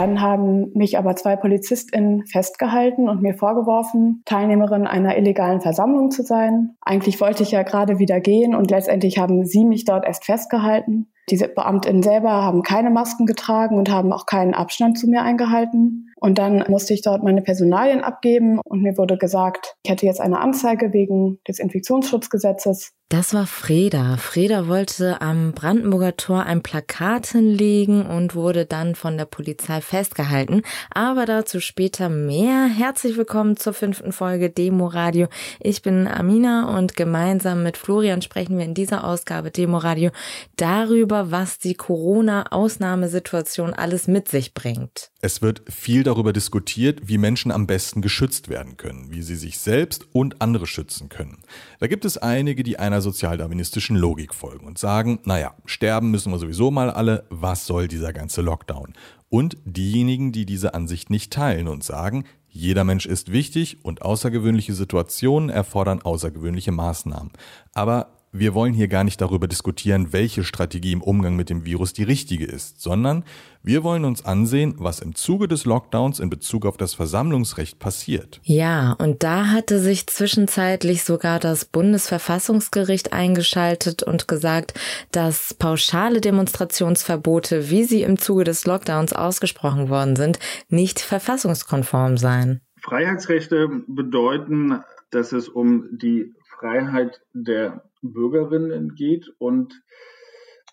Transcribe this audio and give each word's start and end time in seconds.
Dann 0.00 0.22
haben 0.22 0.72
mich 0.72 0.96
aber 0.96 1.14
zwei 1.14 1.36
PolizistInnen 1.36 2.24
festgehalten 2.24 3.06
und 3.06 3.20
mir 3.20 3.34
vorgeworfen, 3.34 4.22
Teilnehmerin 4.24 4.86
einer 4.86 5.18
illegalen 5.18 5.60
Versammlung 5.60 6.10
zu 6.10 6.22
sein. 6.22 6.70
Eigentlich 6.80 7.20
wollte 7.20 7.42
ich 7.42 7.50
ja 7.50 7.64
gerade 7.64 7.98
wieder 7.98 8.18
gehen 8.18 8.54
und 8.54 8.70
letztendlich 8.70 9.18
haben 9.18 9.44
sie 9.44 9.62
mich 9.62 9.84
dort 9.84 10.06
erst 10.06 10.24
festgehalten. 10.24 11.12
Diese 11.30 11.48
Beamtinnen 11.48 12.02
selber 12.02 12.30
haben 12.30 12.62
keine 12.62 12.90
Masken 12.90 13.24
getragen 13.24 13.76
und 13.76 13.90
haben 13.90 14.12
auch 14.12 14.26
keinen 14.26 14.54
Abstand 14.54 14.98
zu 14.98 15.06
mir 15.06 15.22
eingehalten. 15.22 16.10
Und 16.16 16.38
dann 16.38 16.64
musste 16.68 16.92
ich 16.92 17.02
dort 17.02 17.22
meine 17.22 17.40
Personalien 17.40 18.02
abgeben 18.02 18.60
und 18.64 18.82
mir 18.82 18.98
wurde 18.98 19.16
gesagt, 19.16 19.76
ich 19.84 19.90
hätte 19.90 20.06
jetzt 20.06 20.20
eine 20.20 20.40
Anzeige 20.40 20.92
wegen 20.92 21.38
des 21.48 21.58
Infektionsschutzgesetzes. 21.58 22.92
Das 23.12 23.34
war 23.34 23.48
Freda. 23.48 24.18
Freda 24.18 24.68
wollte 24.68 25.20
am 25.20 25.50
Brandenburger 25.50 26.16
Tor 26.16 26.44
ein 26.44 26.62
Plakat 26.62 27.26
hinlegen 27.26 28.06
und 28.06 28.36
wurde 28.36 28.66
dann 28.66 28.94
von 28.94 29.18
der 29.18 29.24
Polizei 29.24 29.80
festgehalten. 29.80 30.62
Aber 30.94 31.26
dazu 31.26 31.58
später 31.58 32.08
mehr. 32.08 32.66
Herzlich 32.66 33.16
willkommen 33.16 33.56
zur 33.56 33.72
fünften 33.72 34.12
Folge 34.12 34.48
Demo 34.48 34.86
Radio. 34.86 35.26
Ich 35.58 35.82
bin 35.82 36.06
Amina 36.06 36.78
und 36.78 36.94
gemeinsam 36.94 37.64
mit 37.64 37.76
Florian 37.76 38.22
sprechen 38.22 38.58
wir 38.58 38.64
in 38.64 38.74
dieser 38.74 39.02
Ausgabe 39.02 39.50
Demo 39.50 39.78
Radio 39.78 40.12
darüber, 40.54 41.19
was 41.30 41.58
die 41.58 41.74
Corona-Ausnahmesituation 41.74 43.74
alles 43.74 44.08
mit 44.08 44.28
sich 44.28 44.54
bringt. 44.54 45.10
Es 45.20 45.42
wird 45.42 45.62
viel 45.68 46.02
darüber 46.02 46.32
diskutiert, 46.32 47.08
wie 47.08 47.18
Menschen 47.18 47.52
am 47.52 47.66
besten 47.66 48.00
geschützt 48.00 48.48
werden 48.48 48.76
können, 48.76 49.10
wie 49.10 49.22
sie 49.22 49.36
sich 49.36 49.58
selbst 49.58 50.06
und 50.12 50.40
andere 50.40 50.66
schützen 50.66 51.08
können. 51.08 51.42
Da 51.80 51.88
gibt 51.88 52.04
es 52.04 52.16
einige, 52.16 52.62
die 52.62 52.78
einer 52.78 53.02
sozialdarwinistischen 53.02 53.96
Logik 53.96 54.34
folgen 54.34 54.66
und 54.66 54.78
sagen, 54.78 55.20
naja, 55.24 55.54
sterben 55.66 56.10
müssen 56.10 56.32
wir 56.32 56.38
sowieso 56.38 56.70
mal 56.70 56.90
alle, 56.90 57.26
was 57.28 57.66
soll 57.66 57.88
dieser 57.88 58.12
ganze 58.12 58.40
Lockdown? 58.40 58.94
Und 59.28 59.56
diejenigen, 59.64 60.32
die 60.32 60.46
diese 60.46 60.74
Ansicht 60.74 61.10
nicht 61.10 61.32
teilen 61.32 61.68
und 61.68 61.84
sagen, 61.84 62.24
jeder 62.48 62.82
Mensch 62.82 63.06
ist 63.06 63.30
wichtig 63.30 63.84
und 63.84 64.02
außergewöhnliche 64.02 64.74
Situationen 64.74 65.50
erfordern 65.50 66.02
außergewöhnliche 66.02 66.72
Maßnahmen. 66.72 67.30
Aber 67.72 68.19
wir 68.32 68.54
wollen 68.54 68.72
hier 68.72 68.86
gar 68.86 69.02
nicht 69.02 69.20
darüber 69.20 69.48
diskutieren, 69.48 70.12
welche 70.12 70.44
Strategie 70.44 70.92
im 70.92 71.02
Umgang 71.02 71.34
mit 71.34 71.50
dem 71.50 71.64
Virus 71.64 71.92
die 71.92 72.04
richtige 72.04 72.44
ist, 72.44 72.80
sondern 72.80 73.24
wir 73.62 73.82
wollen 73.82 74.04
uns 74.04 74.24
ansehen, 74.24 74.74
was 74.78 75.00
im 75.00 75.14
Zuge 75.14 75.48
des 75.48 75.64
Lockdowns 75.64 76.20
in 76.20 76.30
Bezug 76.30 76.64
auf 76.64 76.76
das 76.76 76.94
Versammlungsrecht 76.94 77.78
passiert. 77.78 78.40
Ja, 78.44 78.92
und 78.92 79.22
da 79.24 79.46
hatte 79.46 79.80
sich 79.80 80.06
zwischenzeitlich 80.06 81.02
sogar 81.02 81.40
das 81.40 81.64
Bundesverfassungsgericht 81.64 83.12
eingeschaltet 83.12 84.02
und 84.04 84.28
gesagt, 84.28 84.78
dass 85.10 85.52
pauschale 85.54 86.20
Demonstrationsverbote, 86.20 87.68
wie 87.68 87.84
sie 87.84 88.02
im 88.02 88.18
Zuge 88.18 88.44
des 88.44 88.64
Lockdowns 88.64 89.12
ausgesprochen 89.12 89.88
worden 89.88 90.14
sind, 90.14 90.38
nicht 90.68 91.00
verfassungskonform 91.00 92.16
seien. 92.16 92.60
Freiheitsrechte 92.80 93.68
bedeuten, 93.88 94.80
dass 95.10 95.32
es 95.32 95.48
um 95.48 95.88
die 95.90 96.32
Freiheit 96.60 97.20
der 97.34 97.82
Bürgerinnen 98.02 98.94
geht 98.94 99.28
und 99.38 99.82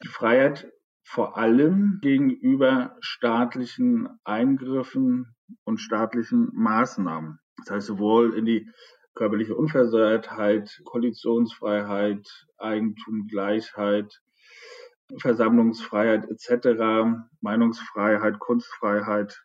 die 0.03 0.07
Freiheit 0.07 0.71
vor 1.03 1.37
allem 1.37 1.99
gegenüber 2.01 2.97
staatlichen 2.99 4.09
Eingriffen 4.23 5.35
und 5.63 5.79
staatlichen 5.79 6.49
Maßnahmen. 6.53 7.39
Das 7.57 7.71
heißt 7.71 7.87
sowohl 7.87 8.37
in 8.37 8.45
die 8.45 8.69
körperliche 9.15 9.55
Unversehrtheit, 9.55 10.81
Koalitionsfreiheit, 10.83 12.27
Eigentum, 12.57 13.27
Gleichheit, 13.27 14.21
Versammlungsfreiheit 15.17 16.29
etc., 16.29 16.81
Meinungsfreiheit, 17.41 18.39
Kunstfreiheit, 18.39 19.41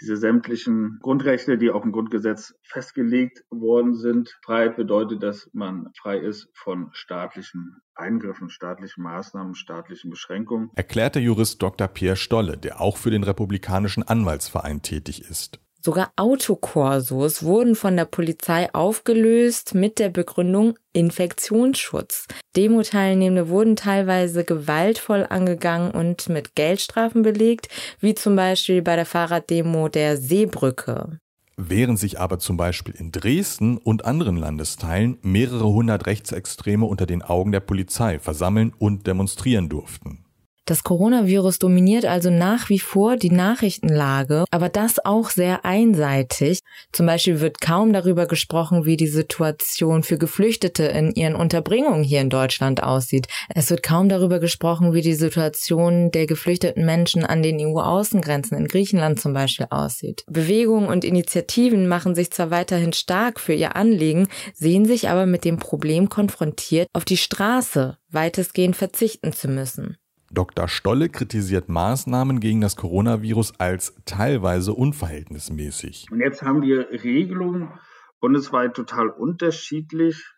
diese 0.00 0.16
sämtlichen 0.16 0.98
Grundrechte, 1.02 1.58
die 1.58 1.70
auch 1.70 1.84
im 1.84 1.92
Grundgesetz 1.92 2.54
festgelegt 2.62 3.44
worden 3.50 3.94
sind. 3.94 4.38
Freiheit 4.44 4.76
bedeutet, 4.76 5.22
dass 5.22 5.48
man 5.52 5.90
frei 5.98 6.18
ist 6.18 6.48
von 6.54 6.90
staatlichen 6.92 7.76
Eingriffen, 7.94 8.50
staatlichen 8.50 9.02
Maßnahmen, 9.02 9.54
staatlichen 9.54 10.10
Beschränkungen. 10.10 10.70
Erklärt 10.74 11.14
der 11.14 11.22
Jurist 11.22 11.62
Dr. 11.62 11.88
Pierre 11.88 12.16
Stolle, 12.16 12.58
der 12.58 12.80
auch 12.80 12.96
für 12.96 13.10
den 13.10 13.24
Republikanischen 13.24 14.02
Anwaltsverein 14.02 14.82
tätig 14.82 15.22
ist. 15.22 15.58
Sogar 15.86 16.10
Autokorsos 16.16 17.44
wurden 17.44 17.76
von 17.76 17.96
der 17.96 18.06
Polizei 18.06 18.74
aufgelöst 18.74 19.76
mit 19.76 20.00
der 20.00 20.08
Begründung 20.08 20.74
Infektionsschutz. 20.92 22.26
Demo-Teilnehmende 22.56 23.48
wurden 23.48 23.76
teilweise 23.76 24.42
gewaltvoll 24.42 25.24
angegangen 25.30 25.92
und 25.92 26.28
mit 26.28 26.56
Geldstrafen 26.56 27.22
belegt, 27.22 27.68
wie 28.00 28.16
zum 28.16 28.34
Beispiel 28.34 28.82
bei 28.82 28.96
der 28.96 29.06
Fahrraddemo 29.06 29.88
der 29.88 30.16
Seebrücke. 30.16 31.20
Während 31.56 32.00
sich 32.00 32.18
aber 32.18 32.40
zum 32.40 32.56
Beispiel 32.56 32.96
in 32.96 33.12
Dresden 33.12 33.78
und 33.78 34.04
anderen 34.04 34.38
Landesteilen 34.38 35.18
mehrere 35.22 35.68
hundert 35.68 36.06
Rechtsextreme 36.06 36.84
unter 36.84 37.06
den 37.06 37.22
Augen 37.22 37.52
der 37.52 37.60
Polizei 37.60 38.18
versammeln 38.18 38.72
und 38.76 39.06
demonstrieren 39.06 39.68
durften. 39.68 40.25
Das 40.66 40.82
Coronavirus 40.82 41.60
dominiert 41.60 42.06
also 42.06 42.28
nach 42.28 42.68
wie 42.70 42.80
vor 42.80 43.16
die 43.16 43.30
Nachrichtenlage, 43.30 44.44
aber 44.50 44.68
das 44.68 45.04
auch 45.04 45.30
sehr 45.30 45.64
einseitig. 45.64 46.58
Zum 46.90 47.06
Beispiel 47.06 47.38
wird 47.38 47.60
kaum 47.60 47.92
darüber 47.92 48.26
gesprochen, 48.26 48.84
wie 48.84 48.96
die 48.96 49.06
Situation 49.06 50.02
für 50.02 50.18
Geflüchtete 50.18 50.82
in 50.82 51.14
ihren 51.14 51.36
Unterbringungen 51.36 52.02
hier 52.02 52.20
in 52.20 52.30
Deutschland 52.30 52.82
aussieht. 52.82 53.28
Es 53.54 53.70
wird 53.70 53.84
kaum 53.84 54.08
darüber 54.08 54.40
gesprochen, 54.40 54.92
wie 54.92 55.02
die 55.02 55.14
Situation 55.14 56.10
der 56.10 56.26
geflüchteten 56.26 56.84
Menschen 56.84 57.24
an 57.24 57.44
den 57.44 57.60
EU-Außengrenzen 57.60 58.58
in 58.58 58.66
Griechenland 58.66 59.20
zum 59.20 59.34
Beispiel 59.34 59.68
aussieht. 59.70 60.24
Bewegungen 60.26 60.88
und 60.88 61.04
Initiativen 61.04 61.86
machen 61.86 62.16
sich 62.16 62.32
zwar 62.32 62.50
weiterhin 62.50 62.92
stark 62.92 63.38
für 63.38 63.54
ihr 63.54 63.76
Anliegen, 63.76 64.26
sehen 64.52 64.84
sich 64.84 65.08
aber 65.08 65.26
mit 65.26 65.44
dem 65.44 65.58
Problem 65.58 66.08
konfrontiert, 66.08 66.88
auf 66.92 67.04
die 67.04 67.18
Straße 67.18 67.98
weitestgehend 68.10 68.74
verzichten 68.74 69.32
zu 69.32 69.46
müssen. 69.46 69.96
Dr. 70.36 70.68
Stolle 70.68 71.08
kritisiert 71.08 71.70
Maßnahmen 71.70 72.40
gegen 72.40 72.60
das 72.60 72.76
Coronavirus 72.76 73.58
als 73.58 73.98
teilweise 74.04 74.74
unverhältnismäßig. 74.74 76.08
Und 76.10 76.20
jetzt 76.20 76.42
haben 76.42 76.60
wir 76.60 76.90
Regelungen 76.90 77.72
bundesweit 78.20 78.74
total 78.74 79.08
unterschiedlich, 79.08 80.30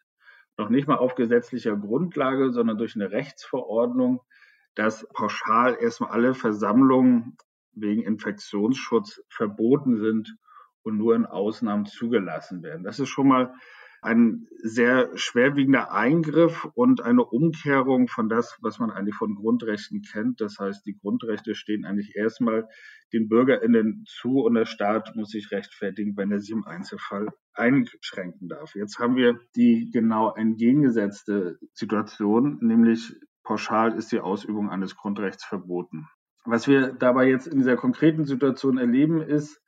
noch 0.57 0.69
nicht 0.69 0.87
mal 0.87 0.99
auf 0.99 1.17
gesetzlicher 1.17 1.77
Grundlage, 1.77 2.53
sondern 2.53 2.79
durch 2.79 2.95
eine 2.95 3.11
Rechtsverordnung, 3.11 4.21
dass 4.77 5.05
pauschal 5.13 5.77
erstmal 5.81 6.11
alle 6.11 6.35
Versammlungen 6.35 7.37
wegen 7.73 8.03
Infektionsschutz 8.03 9.21
verboten 9.29 9.99
sind 9.99 10.37
und 10.83 10.97
nur 10.97 11.17
in 11.17 11.27
Ausnahmen 11.27 11.87
zugelassen 11.87 12.63
werden. 12.63 12.85
Das 12.85 13.01
ist 13.01 13.09
schon 13.09 13.27
mal 13.27 13.53
ein 14.01 14.47
sehr 14.63 15.11
schwerwiegender 15.17 15.93
Eingriff 15.93 16.65
und 16.75 17.01
eine 17.03 17.25
Umkehrung 17.25 18.09
von 18.09 18.29
das, 18.29 18.57
was 18.61 18.79
man 18.79 18.91
eigentlich 18.91 19.17
von 19.17 19.35
Grundrechten 19.35 20.03
kennt. 20.03 20.41
Das 20.41 20.59
heißt, 20.59 20.87
die 20.87 20.97
Grundrechte 20.97 21.55
stehen 21.55 21.85
eigentlich 21.85 22.15
erstmal 22.15 22.69
den 23.13 23.29
BürgerInnen 23.29 24.05
zu 24.07 24.41
und 24.41 24.55
der 24.55 24.67
Staat 24.67 25.17
muss 25.17 25.31
sich 25.31 25.51
rechtfertigen, 25.51 26.17
wenn 26.17 26.31
er 26.31 26.41
sie 26.41 26.53
im 26.53 26.65
Einzelfall 26.65 27.29
einschränken 27.55 28.49
darf. 28.49 28.75
Jetzt 28.75 28.99
haben 28.99 29.17
wir 29.17 29.41
die 29.57 29.91
genau 29.93 30.35
entgegengesetzte 30.35 31.59
Situation, 31.73 32.59
nämlich 32.61 33.15
pauschal 33.43 33.97
ist 33.97 34.13
die 34.13 34.21
Ausübung 34.21 34.71
eines 34.71 34.95
Grundrechts 34.95 35.45
verboten. 35.45 36.07
Was 36.45 36.69
wir 36.69 36.93
dabei 36.93 37.29
jetzt 37.29 37.47
in 37.47 37.59
dieser 37.59 37.77
konkreten 37.77 38.25
Situation 38.25 38.79
erleben, 38.79 39.21
ist, 39.21 39.61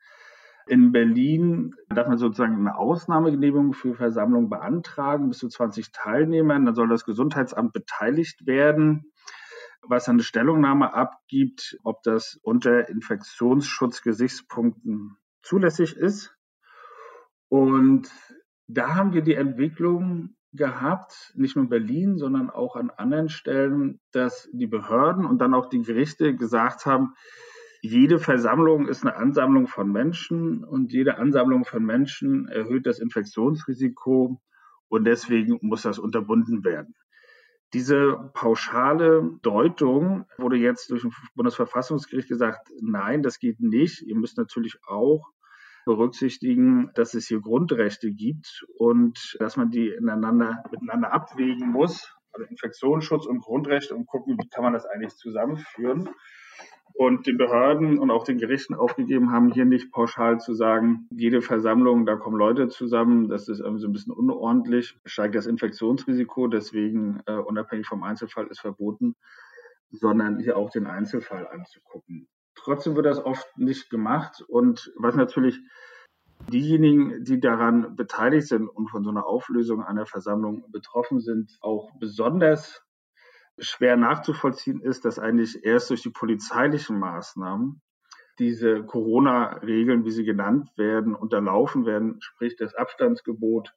in 0.70 0.92
Berlin 0.92 1.74
darf 1.88 2.06
man 2.06 2.16
sozusagen 2.16 2.54
eine 2.54 2.76
Ausnahmegenehmigung 2.76 3.72
für 3.72 3.96
Versammlungen 3.96 4.48
beantragen, 4.48 5.28
bis 5.28 5.38
zu 5.38 5.48
20 5.48 5.90
Teilnehmern. 5.90 6.64
Dann 6.64 6.76
soll 6.76 6.88
das 6.88 7.04
Gesundheitsamt 7.04 7.72
beteiligt 7.72 8.46
werden, 8.46 9.10
was 9.82 10.08
eine 10.08 10.22
Stellungnahme 10.22 10.94
abgibt, 10.94 11.76
ob 11.82 12.04
das 12.04 12.38
unter 12.42 12.88
Infektionsschutzgesichtspunkten 12.88 15.16
zulässig 15.42 15.96
ist. 15.96 16.36
Und 17.48 18.08
da 18.68 18.94
haben 18.94 19.12
wir 19.12 19.22
die 19.22 19.34
Entwicklung 19.34 20.36
gehabt, 20.52 21.32
nicht 21.34 21.56
nur 21.56 21.64
in 21.64 21.70
Berlin, 21.70 22.16
sondern 22.16 22.48
auch 22.48 22.76
an 22.76 22.90
anderen 22.90 23.28
Stellen, 23.28 23.98
dass 24.12 24.48
die 24.52 24.68
Behörden 24.68 25.26
und 25.26 25.38
dann 25.38 25.54
auch 25.54 25.68
die 25.68 25.82
Gerichte 25.82 26.36
gesagt 26.36 26.86
haben, 26.86 27.14
jede 27.82 28.18
Versammlung 28.18 28.88
ist 28.88 29.02
eine 29.02 29.16
Ansammlung 29.16 29.66
von 29.66 29.90
Menschen 29.90 30.64
und 30.64 30.92
jede 30.92 31.16
Ansammlung 31.18 31.64
von 31.64 31.84
Menschen 31.84 32.46
erhöht 32.48 32.86
das 32.86 32.98
Infektionsrisiko 32.98 34.40
und 34.88 35.04
deswegen 35.04 35.58
muss 35.62 35.82
das 35.82 35.98
unterbunden 35.98 36.64
werden. 36.64 36.94
Diese 37.72 38.30
pauschale 38.34 39.38
Deutung 39.42 40.26
wurde 40.36 40.56
jetzt 40.56 40.90
durch 40.90 41.04
das 41.04 41.12
Bundesverfassungsgericht 41.34 42.28
gesagt, 42.28 42.68
nein, 42.80 43.22
das 43.22 43.38
geht 43.38 43.60
nicht. 43.60 44.02
Ihr 44.02 44.16
müsst 44.16 44.36
natürlich 44.36 44.78
auch 44.86 45.30
berücksichtigen, 45.86 46.90
dass 46.94 47.14
es 47.14 47.28
hier 47.28 47.40
Grundrechte 47.40 48.10
gibt 48.12 48.66
und 48.76 49.36
dass 49.38 49.56
man 49.56 49.70
die 49.70 49.88
ineinander, 49.88 50.62
miteinander 50.70 51.12
abwägen 51.12 51.70
muss, 51.70 52.12
also 52.32 52.46
Infektionsschutz 52.46 53.26
und 53.26 53.40
Grundrechte 53.40 53.94
und 53.94 54.06
gucken, 54.06 54.36
wie 54.38 54.48
kann 54.48 54.64
man 54.64 54.72
das 54.72 54.84
eigentlich 54.86 55.14
zusammenführen. 55.14 56.08
Und 56.94 57.26
den 57.26 57.36
Behörden 57.36 57.98
und 57.98 58.10
auch 58.10 58.24
den 58.24 58.38
Gerichten 58.38 58.74
aufgegeben 58.74 59.32
haben, 59.32 59.52
hier 59.52 59.64
nicht 59.64 59.92
pauschal 59.92 60.38
zu 60.38 60.54
sagen, 60.54 61.08
jede 61.10 61.42
Versammlung, 61.42 62.06
da 62.06 62.16
kommen 62.16 62.36
Leute 62.36 62.68
zusammen, 62.68 63.28
das 63.28 63.48
ist 63.48 63.60
irgendwie 63.60 63.80
so 63.80 63.88
ein 63.88 63.92
bisschen 63.92 64.12
unordentlich, 64.12 64.98
steigt 65.04 65.34
das 65.34 65.46
Infektionsrisiko, 65.46 66.46
deswegen 66.48 67.20
äh, 67.26 67.32
unabhängig 67.32 67.86
vom 67.86 68.02
Einzelfall 68.02 68.46
ist 68.48 68.60
verboten, 68.60 69.14
sondern 69.90 70.38
hier 70.38 70.56
auch 70.56 70.70
den 70.70 70.86
Einzelfall 70.86 71.46
anzugucken. 71.48 72.28
Trotzdem 72.54 72.96
wird 72.96 73.06
das 73.06 73.24
oft 73.24 73.46
nicht 73.56 73.90
gemacht 73.90 74.44
und 74.46 74.92
was 74.96 75.14
natürlich 75.14 75.60
diejenigen, 76.48 77.24
die 77.24 77.40
daran 77.40 77.96
beteiligt 77.96 78.48
sind 78.48 78.68
und 78.68 78.88
von 78.88 79.04
so 79.04 79.10
einer 79.10 79.26
Auflösung 79.26 79.82
einer 79.82 80.06
Versammlung 80.06 80.64
betroffen 80.70 81.20
sind, 81.20 81.56
auch 81.60 81.90
besonders 81.98 82.82
schwer 83.60 83.96
nachzuvollziehen 83.96 84.80
ist, 84.80 85.04
dass 85.04 85.18
eigentlich 85.18 85.64
erst 85.64 85.90
durch 85.90 86.02
die 86.02 86.10
polizeilichen 86.10 86.98
Maßnahmen 86.98 87.80
diese 88.38 88.82
Corona-Regeln, 88.84 90.04
wie 90.04 90.10
sie 90.10 90.24
genannt 90.24 90.70
werden, 90.76 91.14
unterlaufen 91.14 91.84
werden, 91.84 92.16
sprich 92.20 92.56
das 92.56 92.74
Abstandsgebot 92.74 93.74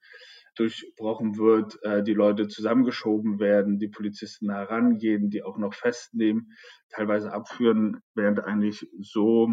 durchbrochen 0.56 1.38
wird, 1.38 1.80
äh, 1.84 2.04
die 2.04 2.14
Leute 2.14 2.48
zusammengeschoben 2.48 3.40
werden, 3.40 3.80
die 3.80 3.88
Polizisten 3.88 4.52
herangehen, 4.52 5.30
die 5.30 5.44
auch 5.44 5.58
noch 5.58 5.74
festnehmen, 5.74 6.54
teilweise 6.90 7.34
abführen, 7.34 8.02
während 8.14 8.40
eigentlich 8.44 8.88
so, 9.00 9.50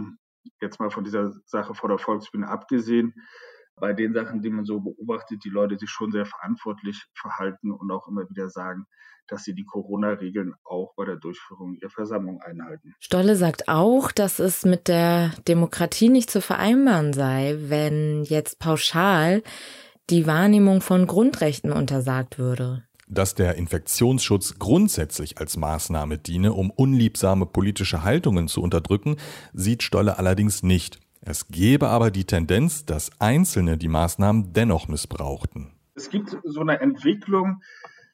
jetzt 0.60 0.78
mal 0.78 0.90
von 0.90 1.04
dieser 1.04 1.32
Sache 1.44 1.74
vor 1.74 1.88
der 1.88 1.98
Volksbühne 1.98 2.48
abgesehen, 2.48 3.14
bei 3.80 3.92
den 3.92 4.12
Sachen, 4.12 4.42
die 4.42 4.50
man 4.50 4.64
so 4.64 4.80
beobachtet, 4.80 5.42
die 5.44 5.48
Leute 5.48 5.78
sich 5.78 5.90
schon 5.90 6.12
sehr 6.12 6.26
verantwortlich 6.26 7.06
verhalten 7.14 7.72
und 7.72 7.90
auch 7.90 8.06
immer 8.06 8.28
wieder 8.28 8.48
sagen, 8.50 8.86
dass 9.26 9.44
sie 9.44 9.54
die 9.54 9.64
Corona-Regeln 9.64 10.54
auch 10.64 10.94
bei 10.96 11.04
der 11.04 11.16
Durchführung 11.16 11.74
ihrer 11.74 11.90
Versammlung 11.90 12.40
einhalten. 12.42 12.94
Stolle 12.98 13.36
sagt 13.36 13.68
auch, 13.68 14.12
dass 14.12 14.38
es 14.38 14.64
mit 14.64 14.88
der 14.88 15.30
Demokratie 15.48 16.08
nicht 16.08 16.30
zu 16.30 16.40
vereinbaren 16.40 17.12
sei, 17.12 17.56
wenn 17.58 18.24
jetzt 18.24 18.58
pauschal 18.58 19.42
die 20.10 20.26
Wahrnehmung 20.26 20.80
von 20.80 21.06
Grundrechten 21.06 21.72
untersagt 21.72 22.38
würde. 22.38 22.84
Dass 23.06 23.34
der 23.34 23.56
Infektionsschutz 23.56 24.58
grundsätzlich 24.58 25.38
als 25.38 25.56
Maßnahme 25.56 26.18
diene, 26.18 26.52
um 26.52 26.70
unliebsame 26.70 27.46
politische 27.46 28.04
Haltungen 28.04 28.46
zu 28.46 28.62
unterdrücken, 28.62 29.16
sieht 29.52 29.82
Stolle 29.82 30.18
allerdings 30.18 30.62
nicht. 30.62 30.99
Es 31.22 31.48
gebe 31.48 31.88
aber 31.88 32.10
die 32.10 32.24
Tendenz, 32.24 32.86
dass 32.86 33.10
Einzelne 33.20 33.76
die 33.76 33.88
Maßnahmen 33.88 34.52
dennoch 34.54 34.88
missbrauchten. 34.88 35.72
Es 35.94 36.08
gibt 36.08 36.36
so 36.44 36.60
eine 36.60 36.80
Entwicklung, 36.80 37.62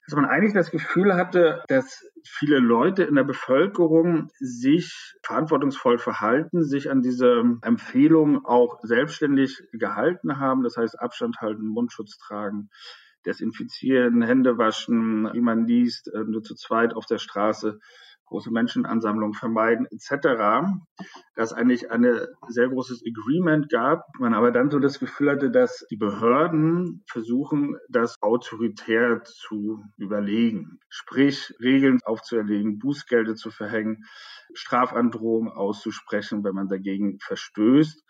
dass 0.07 0.17
man 0.17 0.25
eigentlich 0.25 0.55
das 0.55 0.71
Gefühl 0.71 1.15
hatte, 1.15 1.63
dass 1.69 2.05
viele 2.25 2.59
Leute 2.59 3.05
in 3.05 3.15
der 3.15 3.25
Bevölkerung 3.25 4.31
sich 4.39 5.15
verantwortungsvoll 5.23 5.99
verhalten, 5.99 6.65
sich 6.65 6.91
an 6.91 7.03
diese 7.03 7.43
Empfehlungen 7.63 8.45
auch 8.45 8.81
selbstständig 8.83 9.63
gehalten 9.73 10.39
haben. 10.39 10.65
Das 10.65 10.77
heißt, 10.77 10.99
Abstand 10.99 11.41
halten, 11.41 11.67
Mundschutz 11.67 12.19
tragen, 12.19 12.71
desinfizieren, 13.25 14.23
Hände 14.23 14.59
waschen, 14.59 15.29
wie 15.33 15.41
man 15.41 15.67
liest, 15.67 16.09
äh, 16.13 16.25
nur 16.25 16.43
zu 16.43 16.55
zweit 16.55 16.95
auf 16.95 17.07
der 17.07 17.19
Straße 17.19 17.79
große 18.27 18.51
Menschenansammlungen 18.51 19.35
vermeiden 19.35 19.87
etc., 19.91 20.69
dass 21.35 21.53
eigentlich 21.53 21.91
ein 21.91 22.05
sehr 22.49 22.69
großes 22.69 23.03
Agreement 23.07 23.69
gab, 23.71 24.05
man 24.19 24.35
aber 24.35 24.51
dann 24.51 24.71
so 24.71 24.79
das 24.79 24.99
Gefühl 24.99 25.31
hatte, 25.31 25.51
dass 25.51 25.87
die 25.91 25.97
Behörden 25.97 27.05
versuchen, 27.09 27.77
das 27.89 28.21
autoritär 28.23 29.23
zu 29.25 29.83
überlegen, 29.97 30.81
sprich 30.89 31.55
Regeln 31.61 32.01
aufzuerlegen, 32.05 32.79
Bußgelder 32.79 33.35
zu 33.35 33.51
verhängen, 33.51 34.05
Strafandrohungen 34.55 35.53
auszusprechen, 35.53 36.45
wenn 36.45 36.55
man 36.55 36.69
dagegen 36.69 37.19
verstößt. 37.21 38.05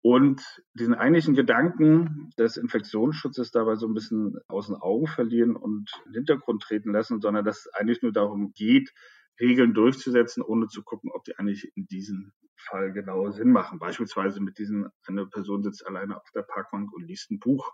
Und 0.00 0.42
diesen 0.74 0.94
eigentlichen 0.94 1.34
Gedanken 1.34 2.30
des 2.38 2.56
Infektionsschutzes 2.56 3.50
dabei 3.50 3.74
so 3.74 3.86
ein 3.88 3.94
bisschen 3.94 4.38
aus 4.48 4.68
den 4.68 4.76
Augen 4.76 5.08
verlieren 5.08 5.56
und 5.56 5.90
in 6.06 6.12
den 6.12 6.20
Hintergrund 6.20 6.62
treten 6.62 6.92
lassen, 6.92 7.20
sondern 7.20 7.44
dass 7.44 7.66
es 7.66 7.74
eigentlich 7.74 8.00
nur 8.02 8.12
darum 8.12 8.52
geht, 8.54 8.92
Regeln 9.40 9.74
durchzusetzen, 9.74 10.42
ohne 10.42 10.68
zu 10.68 10.82
gucken, 10.82 11.10
ob 11.12 11.24
die 11.24 11.38
eigentlich 11.38 11.70
in 11.76 11.86
diesem 11.86 12.32
Fall 12.56 12.92
genau 12.92 13.30
Sinn 13.30 13.52
machen. 13.52 13.78
Beispielsweise 13.78 14.40
mit 14.40 14.58
diesen, 14.58 14.88
eine 15.06 15.26
Person 15.26 15.62
sitzt 15.62 15.86
alleine 15.86 16.16
auf 16.16 16.28
der 16.34 16.42
Parkbank 16.42 16.92
und 16.92 17.06
liest 17.06 17.30
ein 17.30 17.38
Buch, 17.38 17.72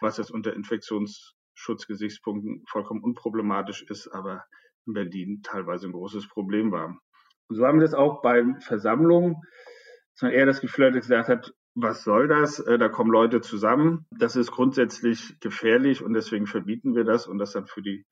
was 0.00 0.16
jetzt 0.16 0.30
unter 0.30 0.54
Infektionsschutzgesichtspunkten 0.54 2.64
vollkommen 2.68 3.02
unproblematisch 3.02 3.82
ist, 3.82 4.08
aber 4.08 4.44
in 4.86 4.94
Berlin 4.94 5.42
teilweise 5.42 5.86
ein 5.86 5.92
großes 5.92 6.28
Problem 6.28 6.72
war. 6.72 6.98
Und 7.48 7.56
so 7.56 7.66
haben 7.66 7.78
wir 7.78 7.86
das 7.86 7.94
auch 7.94 8.22
bei 8.22 8.44
Versammlungen, 8.60 9.36
dass 10.14 10.22
man 10.22 10.32
eher 10.32 10.46
das 10.46 10.60
Gefühl 10.60 10.86
hat, 10.86 10.94
gesagt 10.94 11.28
hat, 11.28 11.54
was 11.74 12.04
soll 12.04 12.28
das? 12.28 12.60
Äh, 12.60 12.78
da 12.78 12.88
kommen 12.88 13.10
Leute 13.10 13.40
zusammen. 13.40 14.06
Das 14.10 14.36
ist 14.36 14.50
grundsätzlich 14.50 15.38
gefährlich 15.40 16.02
und 16.02 16.12
deswegen 16.12 16.46
verbieten 16.46 16.94
wir 16.94 17.04
das 17.04 17.26
und 17.26 17.38
das 17.38 17.52
dann 17.52 17.66
für 17.66 17.82
die 17.82 18.04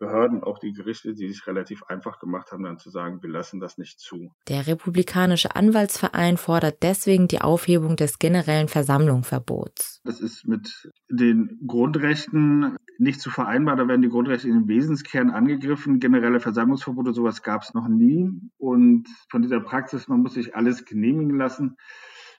Behörden, 0.00 0.42
auch 0.42 0.58
die 0.58 0.72
Gerichte, 0.72 1.14
die 1.14 1.28
sich 1.28 1.46
relativ 1.46 1.84
einfach 1.84 2.18
gemacht 2.18 2.50
haben, 2.50 2.64
dann 2.64 2.78
zu 2.78 2.90
sagen, 2.90 3.22
wir 3.22 3.30
lassen 3.30 3.60
das 3.60 3.78
nicht 3.78 4.00
zu. 4.00 4.32
Der 4.48 4.66
Republikanische 4.66 5.54
Anwaltsverein 5.54 6.38
fordert 6.38 6.82
deswegen 6.82 7.28
die 7.28 7.42
Aufhebung 7.42 7.96
des 7.96 8.18
generellen 8.18 8.68
Versammlungsverbots. 8.68 10.00
Das 10.04 10.20
ist 10.20 10.48
mit 10.48 10.90
den 11.10 11.60
Grundrechten 11.66 12.76
nicht 12.98 13.20
zu 13.20 13.30
vereinbar. 13.30 13.76
Da 13.76 13.86
werden 13.86 14.02
die 14.02 14.08
Grundrechte 14.08 14.48
in 14.48 14.60
den 14.60 14.68
Wesenskern 14.68 15.30
angegriffen. 15.30 16.00
Generelle 16.00 16.40
Versammlungsverbote, 16.40 17.12
sowas 17.12 17.42
gab 17.42 17.62
es 17.62 17.74
noch 17.74 17.86
nie. 17.86 18.30
Und 18.56 19.06
von 19.28 19.42
dieser 19.42 19.60
Praxis, 19.60 20.08
man 20.08 20.20
muss 20.20 20.34
sich 20.34 20.56
alles 20.56 20.86
genehmigen 20.86 21.36
lassen 21.36 21.76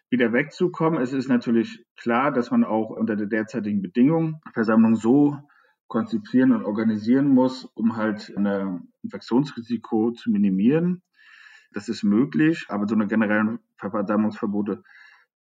wieder 0.10 0.34
wegzukommen. 0.34 1.02
Es 1.02 1.14
ist 1.14 1.30
natürlich 1.30 1.86
klar, 1.96 2.32
dass 2.32 2.52
man 2.52 2.66
auch 2.66 2.90
unter 2.90 3.16
der 3.16 3.28
derzeitigen 3.28 3.82
Bedingung 3.82 4.42
Versammlung 4.54 4.96
so 4.96 5.38
konzipieren 5.92 6.54
und 6.54 6.64
organisieren 6.64 7.28
muss, 7.28 7.66
um 7.66 7.98
halt 7.98 8.34
ein 8.38 8.88
Infektionsrisiko 9.04 10.12
zu 10.12 10.32
minimieren. 10.32 11.02
Das 11.74 11.90
ist 11.90 12.04
möglich, 12.04 12.68
aber 12.70 12.88
so 12.88 12.96
eine 12.96 13.08
generellen 13.08 13.60
Verdammungsverbote 13.78 14.84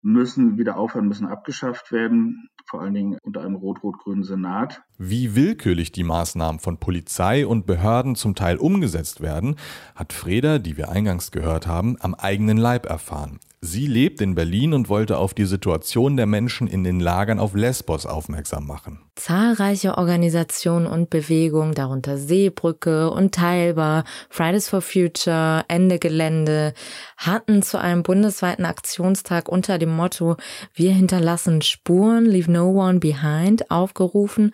müssen 0.01 0.57
wieder 0.57 0.77
aufhören, 0.77 1.07
müssen 1.07 1.27
abgeschafft 1.27 1.91
werden, 1.91 2.49
vor 2.65 2.81
allen 2.81 2.95
Dingen 2.95 3.17
unter 3.21 3.41
einem 3.41 3.55
rot-rot-grünen 3.55 4.23
Senat. 4.23 4.81
Wie 4.97 5.35
willkürlich 5.35 5.91
die 5.91 6.03
Maßnahmen 6.03 6.59
von 6.59 6.79
Polizei 6.79 7.45
und 7.45 7.67
Behörden 7.67 8.15
zum 8.15 8.33
Teil 8.33 8.57
umgesetzt 8.57 9.21
werden, 9.21 9.55
hat 9.93 10.13
Freda, 10.13 10.57
die 10.57 10.77
wir 10.77 10.89
eingangs 10.89 11.29
gehört 11.29 11.67
haben, 11.67 11.95
am 11.99 12.15
eigenen 12.15 12.57
Leib 12.57 12.87
erfahren. 12.87 13.39
Sie 13.61 13.87
lebt 13.87 14.21
in 14.21 14.35
Berlin 14.35 14.73
und 14.73 14.87
wollte 14.87 15.17
auf 15.17 15.33
die 15.33 15.45
Situation 15.45 16.15
der 16.15 16.25
Menschen 16.25 16.65
in 16.65 16.85
den 16.85 17.01
Lagern 17.01 17.39
auf 17.39 17.55
Lesbos 17.55 18.05
aufmerksam 18.05 18.65
machen. 18.65 19.01
Zahlreiche 19.15 19.97
Organisationen 19.97 20.87
und 20.87 21.09
Bewegungen, 21.09 21.73
darunter 21.73 22.17
Seebrücke 22.17 23.11
und 23.11 23.35
Teilbar, 23.35 24.05
Fridays 24.29 24.69
for 24.69 24.81
Future, 24.81 25.65
Ende 25.67 25.99
Gelände, 25.99 26.73
hatten 27.17 27.61
zu 27.61 27.77
einem 27.77 28.01
bundesweiten 28.03 28.63
Aktionstag 28.63 29.49
unter 29.49 29.77
dem 29.77 29.93
Motto 29.93 30.37
Wir 30.73 30.93
hinterlassen 30.93 31.61
Spuren, 31.61 32.25
leave 32.25 32.49
no 32.49 32.69
one 32.69 32.99
behind 32.99 33.69
aufgerufen 33.69 34.53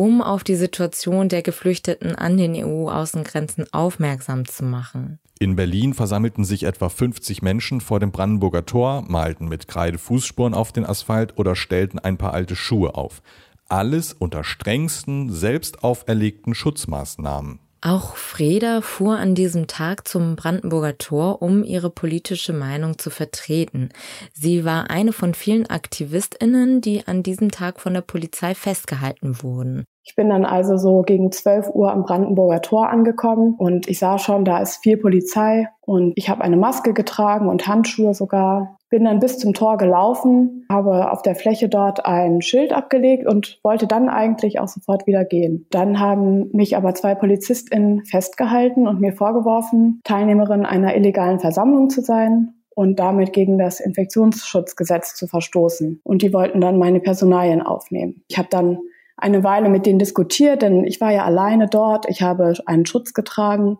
um 0.00 0.22
auf 0.22 0.44
die 0.44 0.56
Situation 0.56 1.28
der 1.28 1.42
Geflüchteten 1.42 2.14
an 2.14 2.38
den 2.38 2.54
EU-Außengrenzen 2.54 3.70
aufmerksam 3.74 4.46
zu 4.46 4.64
machen. 4.64 5.18
In 5.38 5.56
Berlin 5.56 5.92
versammelten 5.92 6.42
sich 6.42 6.62
etwa 6.62 6.88
50 6.88 7.42
Menschen 7.42 7.82
vor 7.82 8.00
dem 8.00 8.10
Brandenburger 8.10 8.64
Tor, 8.64 9.04
malten 9.06 9.46
mit 9.46 9.68
Kreide 9.68 9.98
Fußspuren 9.98 10.54
auf 10.54 10.72
den 10.72 10.86
Asphalt 10.86 11.36
oder 11.36 11.54
stellten 11.54 11.98
ein 11.98 12.16
paar 12.16 12.32
alte 12.32 12.56
Schuhe 12.56 12.94
auf. 12.94 13.20
Alles 13.68 14.14
unter 14.14 14.42
strengsten, 14.42 15.30
selbst 15.30 15.84
auferlegten 15.84 16.54
Schutzmaßnahmen. 16.54 17.58
Auch 17.82 18.16
Freda 18.16 18.82
fuhr 18.82 19.16
an 19.16 19.34
diesem 19.34 19.66
Tag 19.66 20.06
zum 20.06 20.36
Brandenburger 20.36 20.98
Tor, 20.98 21.40
um 21.40 21.64
ihre 21.64 21.88
politische 21.88 22.52
Meinung 22.52 22.98
zu 22.98 23.08
vertreten. 23.08 23.88
Sie 24.34 24.66
war 24.66 24.90
eine 24.90 25.14
von 25.14 25.32
vielen 25.32 25.64
Aktivistinnen, 25.64 26.82
die 26.82 27.06
an 27.06 27.22
diesem 27.22 27.50
Tag 27.50 27.80
von 27.80 27.94
der 27.94 28.02
Polizei 28.02 28.54
festgehalten 28.54 29.42
wurden. 29.42 29.84
Ich 30.04 30.14
bin 30.14 30.28
dann 30.28 30.44
also 30.44 30.76
so 30.76 31.02
gegen 31.02 31.32
12 31.32 31.70
Uhr 31.72 31.90
am 31.90 32.02
Brandenburger 32.02 32.60
Tor 32.60 32.90
angekommen 32.90 33.54
und 33.56 33.88
ich 33.88 33.98
sah 33.98 34.18
schon, 34.18 34.44
da 34.44 34.60
ist 34.60 34.82
viel 34.82 34.98
Polizei 34.98 35.68
und 35.80 36.12
ich 36.16 36.28
habe 36.28 36.42
eine 36.42 36.56
Maske 36.56 36.92
getragen 36.92 37.48
und 37.48 37.66
Handschuhe 37.66 38.12
sogar. 38.12 38.76
Bin 38.90 39.04
dann 39.04 39.20
bis 39.20 39.38
zum 39.38 39.54
Tor 39.54 39.76
gelaufen, 39.78 40.66
habe 40.68 41.10
auf 41.12 41.22
der 41.22 41.36
Fläche 41.36 41.68
dort 41.68 42.04
ein 42.04 42.42
Schild 42.42 42.72
abgelegt 42.72 43.26
und 43.26 43.60
wollte 43.62 43.86
dann 43.86 44.08
eigentlich 44.08 44.60
auch 44.60 44.68
sofort 44.68 45.06
wieder 45.06 45.24
gehen. 45.24 45.66
Dann 45.70 46.00
haben 46.00 46.50
mich 46.52 46.76
aber 46.76 46.94
zwei 46.94 47.14
PolizistInnen 47.14 48.04
festgehalten 48.04 48.88
und 48.88 49.00
mir 49.00 49.12
vorgeworfen, 49.12 50.00
Teilnehmerin 50.04 50.66
einer 50.66 50.96
illegalen 50.96 51.38
Versammlung 51.38 51.88
zu 51.88 52.02
sein 52.02 52.54
und 52.74 52.98
damit 52.98 53.32
gegen 53.32 53.58
das 53.58 53.78
Infektionsschutzgesetz 53.78 55.14
zu 55.14 55.26
verstoßen. 55.26 56.00
Und 56.02 56.22
die 56.22 56.32
wollten 56.32 56.60
dann 56.60 56.78
meine 56.78 57.00
Personalien 57.00 57.62
aufnehmen. 57.62 58.22
Ich 58.28 58.38
habe 58.38 58.48
dann 58.50 58.78
eine 59.16 59.44
Weile 59.44 59.68
mit 59.68 59.86
denen 59.86 59.98
diskutiert, 59.98 60.62
denn 60.62 60.84
ich 60.84 61.00
war 61.00 61.12
ja 61.12 61.24
alleine 61.24 61.68
dort. 61.68 62.08
Ich 62.08 62.22
habe 62.22 62.54
einen 62.66 62.86
Schutz 62.86 63.12
getragen. 63.12 63.78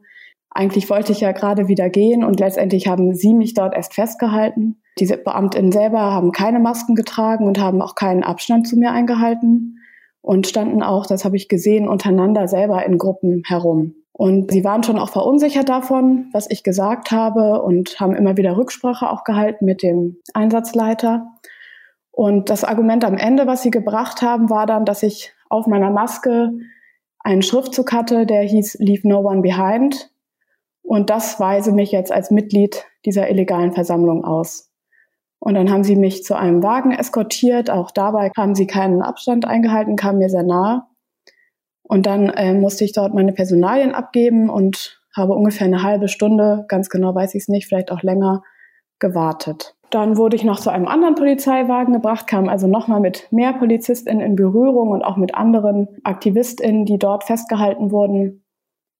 Eigentlich 0.50 0.90
wollte 0.90 1.12
ich 1.12 1.20
ja 1.20 1.32
gerade 1.32 1.68
wieder 1.68 1.88
gehen 1.88 2.24
und 2.24 2.40
letztendlich 2.40 2.88
haben 2.88 3.14
sie 3.14 3.34
mich 3.34 3.54
dort 3.54 3.74
erst 3.74 3.94
festgehalten. 3.94 4.82
Diese 5.00 5.16
Beamtinnen 5.16 5.72
selber 5.72 6.12
haben 6.12 6.30
keine 6.30 6.60
Masken 6.60 6.94
getragen 6.94 7.46
und 7.46 7.58
haben 7.58 7.80
auch 7.80 7.94
keinen 7.94 8.22
Abstand 8.22 8.68
zu 8.68 8.76
mir 8.76 8.92
eingehalten 8.92 9.78
und 10.20 10.46
standen 10.46 10.82
auch, 10.82 11.06
das 11.06 11.24
habe 11.24 11.36
ich 11.36 11.48
gesehen, 11.48 11.88
untereinander 11.88 12.46
selber 12.46 12.84
in 12.84 12.98
Gruppen 12.98 13.42
herum. 13.46 13.94
Und 14.12 14.50
sie 14.50 14.64
waren 14.64 14.82
schon 14.82 14.98
auch 14.98 15.08
verunsichert 15.08 15.70
davon, 15.70 16.26
was 16.32 16.50
ich 16.50 16.62
gesagt 16.62 17.10
habe 17.10 17.62
und 17.62 17.98
haben 17.98 18.14
immer 18.14 18.36
wieder 18.36 18.56
Rücksprache 18.56 19.08
auch 19.08 19.24
gehalten 19.24 19.64
mit 19.64 19.82
dem 19.82 20.18
Einsatzleiter. 20.34 21.26
Und 22.10 22.50
das 22.50 22.64
Argument 22.64 23.02
am 23.04 23.16
Ende, 23.16 23.46
was 23.46 23.62
sie 23.62 23.70
gebracht 23.70 24.20
haben, 24.20 24.50
war 24.50 24.66
dann, 24.66 24.84
dass 24.84 25.02
ich 25.02 25.32
auf 25.48 25.66
meiner 25.66 25.90
Maske 25.90 26.50
einen 27.20 27.40
Schriftzug 27.40 27.92
hatte, 27.92 28.26
der 28.26 28.42
hieß 28.42 28.76
Leave 28.80 29.08
No 29.08 29.20
One 29.20 29.40
Behind. 29.40 30.10
Und 30.82 31.08
das 31.08 31.40
weise 31.40 31.72
mich 31.72 31.92
jetzt 31.92 32.12
als 32.12 32.30
Mitglied 32.30 32.84
dieser 33.06 33.30
illegalen 33.30 33.72
Versammlung 33.72 34.24
aus. 34.24 34.69
Und 35.40 35.54
dann 35.54 35.70
haben 35.70 35.84
sie 35.84 35.96
mich 35.96 36.22
zu 36.22 36.34
einem 36.34 36.62
Wagen 36.62 36.92
eskortiert. 36.92 37.70
Auch 37.70 37.90
dabei 37.90 38.30
haben 38.36 38.54
sie 38.54 38.66
keinen 38.66 39.02
Abstand 39.02 39.46
eingehalten, 39.46 39.96
kamen 39.96 40.18
mir 40.18 40.28
sehr 40.28 40.42
nahe. 40.42 40.82
Und 41.82 42.06
dann 42.06 42.28
äh, 42.28 42.52
musste 42.52 42.84
ich 42.84 42.92
dort 42.92 43.14
meine 43.14 43.32
Personalien 43.32 43.94
abgeben 43.94 44.48
und 44.50 45.00
habe 45.16 45.32
ungefähr 45.32 45.66
eine 45.66 45.82
halbe 45.82 46.08
Stunde, 46.08 46.64
ganz 46.68 46.88
genau 46.88 47.14
weiß 47.14 47.34
ich 47.34 47.42
es 47.42 47.48
nicht, 47.48 47.66
vielleicht 47.66 47.90
auch 47.90 48.02
länger, 48.02 48.42
gewartet. 49.00 49.74
Dann 49.90 50.16
wurde 50.16 50.36
ich 50.36 50.44
noch 50.44 50.60
zu 50.60 50.70
einem 50.70 50.86
anderen 50.86 51.16
Polizeiwagen 51.16 51.94
gebracht, 51.94 52.28
kam 52.28 52.48
also 52.48 52.68
nochmal 52.68 53.00
mit 53.00 53.26
mehr 53.32 53.54
PolizistInnen 53.54 54.24
in 54.24 54.36
Berührung 54.36 54.90
und 54.90 55.02
auch 55.02 55.16
mit 55.16 55.34
anderen 55.34 55.88
AktivistInnen, 56.04 56.84
die 56.84 56.98
dort 56.98 57.24
festgehalten 57.24 57.90
wurden 57.90 58.44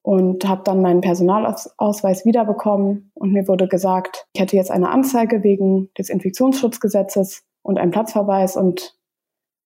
und 0.03 0.49
habe 0.49 0.63
dann 0.65 0.83
meinen 0.83 1.01
Personalausweis 1.01 2.25
wiederbekommen 2.25 3.11
und 3.15 3.33
mir 3.33 3.47
wurde 3.49 3.69
gesagt, 3.69 4.27
ich 4.35 4.41
hätte 4.41 4.57
jetzt 4.57 4.71
eine 4.71 4.91
Anzeige 4.91 5.43
wegen 5.43 5.91
des 5.99 6.09
Infektionsschutzgesetzes 6.09 7.45
und 7.63 7.79
einen 7.79 7.91
Platzverweis 7.91 8.57
und 8.57 8.97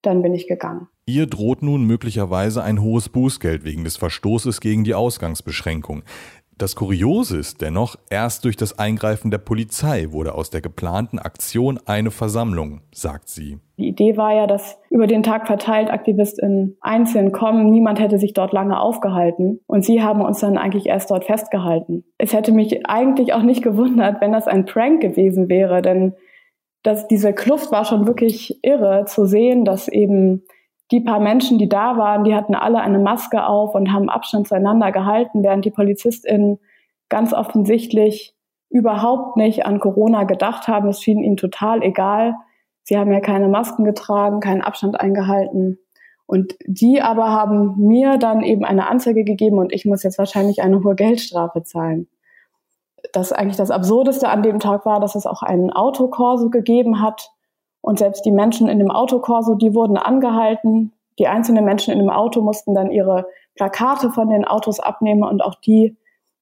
dann 0.03 0.23
bin 0.23 0.35
ich 0.35 0.47
gegangen. 0.47 0.89
Ihr 1.07 1.27
droht 1.27 1.63
nun 1.63 1.85
möglicherweise 1.85 2.63
ein 2.63 2.81
hohes 2.81 3.11
Bußgeld 3.11 3.65
wegen 3.65 3.85
des 3.85 3.97
Verstoßes 3.97 4.61
gegen 4.61 4.85
die 4.85 4.95
Ausgangsbeschränkung. 4.95 6.03
Das 6.57 6.77
Kuriose 6.77 7.39
ist 7.39 7.61
dennoch, 7.63 7.97
erst 8.11 8.45
durch 8.45 8.57
das 8.57 8.79
Eingreifen 8.79 9.33
der 9.33 9.39
Polizei 9.39 10.13
wurde 10.13 10.37
aus 10.37 10.51
der 10.51 10.61
geplanten 10.61 11.19
Aktion 11.19 11.81
eine 11.85 12.13
Versammlung, 12.13 12.83
sagt 12.93 13.29
sie. 13.29 13.59
Die 13.77 13.89
Idee 13.89 14.17
war 14.17 14.33
ja, 14.33 14.47
dass 14.47 14.79
über 14.89 15.09
den 15.09 15.25
Tag 15.25 15.49
verteilt 15.49 15.91
AktivistInnen 15.91 16.77
einzeln 16.81 17.33
kommen. 17.33 17.71
Niemand 17.71 17.99
hätte 17.99 18.19
sich 18.19 18.35
dort 18.35 18.53
lange 18.53 18.79
aufgehalten. 18.79 19.61
Und 19.67 19.85
sie 19.85 20.01
haben 20.01 20.21
uns 20.21 20.39
dann 20.39 20.57
eigentlich 20.57 20.87
erst 20.87 21.11
dort 21.11 21.25
festgehalten. 21.25 22.05
Es 22.19 22.33
hätte 22.33 22.53
mich 22.53 22.87
eigentlich 22.87 23.33
auch 23.33 23.43
nicht 23.43 23.63
gewundert, 23.63 24.21
wenn 24.21 24.31
das 24.31 24.47
ein 24.47 24.65
Prank 24.65 25.03
gewesen 25.03 25.49
wäre, 25.49 25.83
denn 25.83 26.15
dass 26.85 27.09
diese 27.09 27.33
Kluft 27.33 27.73
war 27.73 27.85
schon 27.85 28.07
wirklich 28.07 28.61
irre 28.63 29.07
zu 29.07 29.25
sehen, 29.27 29.65
dass 29.65 29.89
eben 29.89 30.45
die 30.95 31.01
paar 31.01 31.19
Menschen, 31.19 31.59
die 31.59 31.69
da 31.69 31.97
waren, 31.97 32.23
die 32.23 32.37
hatten 32.37 32.55
alle 32.55 32.79
eine 32.79 33.01
Maske 33.01 33.45
auf 33.45 33.75
und 33.75 33.93
haben 33.93 34.09
Abstand 34.09 34.47
zueinander 34.47 34.93
gehalten, 34.93 35.43
während 35.43 35.65
die 35.65 35.73
PolizistInnen 35.73 36.61
ganz 37.09 37.33
offensichtlich 37.33 38.37
überhaupt 38.71 39.37
nicht 39.37 39.67
an 39.67 39.81
Corona 39.81 40.23
gedacht 40.23 40.69
haben. 40.69 40.89
Es 40.89 41.03
schien 41.03 41.19
ihnen 41.19 41.37
total 41.37 41.83
egal. 41.83 42.37
Sie 42.85 42.97
haben 42.97 43.11
ja 43.11 43.19
keine 43.19 43.49
Masken 43.49 43.83
getragen, 43.83 44.39
keinen 44.39 44.63
Abstand 44.63 45.01
eingehalten. 45.01 45.81
Und 46.27 46.55
die 46.65 47.03
aber 47.03 47.33
haben 47.33 47.75
mir 47.77 48.17
dann 48.17 48.43
eben 48.43 48.65
eine 48.65 48.87
Anzeige 48.87 49.25
gegeben 49.25 49.59
und 49.59 49.73
ich 49.73 49.85
muss 49.85 50.05
jetzt 50.05 50.19
wahrscheinlich 50.19 50.63
eine 50.63 50.85
hohe 50.85 50.95
Geldstrafe 50.95 51.65
zahlen. 51.65 52.07
Das 53.13 53.33
eigentlich 53.33 53.57
das 53.57 53.73
Absurdeste 53.73 54.29
an 54.29 54.45
dem 54.45 54.61
Tag 54.61 54.87
war, 54.87 55.01
dass 55.01 55.17
es 55.17 55.27
auch 55.27 55.43
einen 55.43 55.73
Autokorso 55.73 56.51
gegeben 56.51 57.03
hat, 57.03 57.34
und 57.85 57.99
selbst 57.99 58.25
die 58.25 58.33
Menschen 58.33 58.67
in 58.67 58.79
dem 58.79 58.91
Autokorso, 58.91 59.57
die 59.57 59.75
wurden 59.75 59.99
angehalten. 59.99 60.93
Die 61.19 61.29
einzelnen 61.29 61.67
Menschen 61.67 61.93
in 61.93 61.99
dem 61.99 62.09
Auto 62.09 62.41
mussten 62.41 62.75
dann 62.75 62.91
ihre 62.91 63.27
Plakate 63.57 64.11
von 64.11 64.31
den 64.31 64.47
Autos 64.47 64.81
abnehmen 64.81 65.23
und 65.23 65.43
auch 65.43 65.55
die 65.57 65.99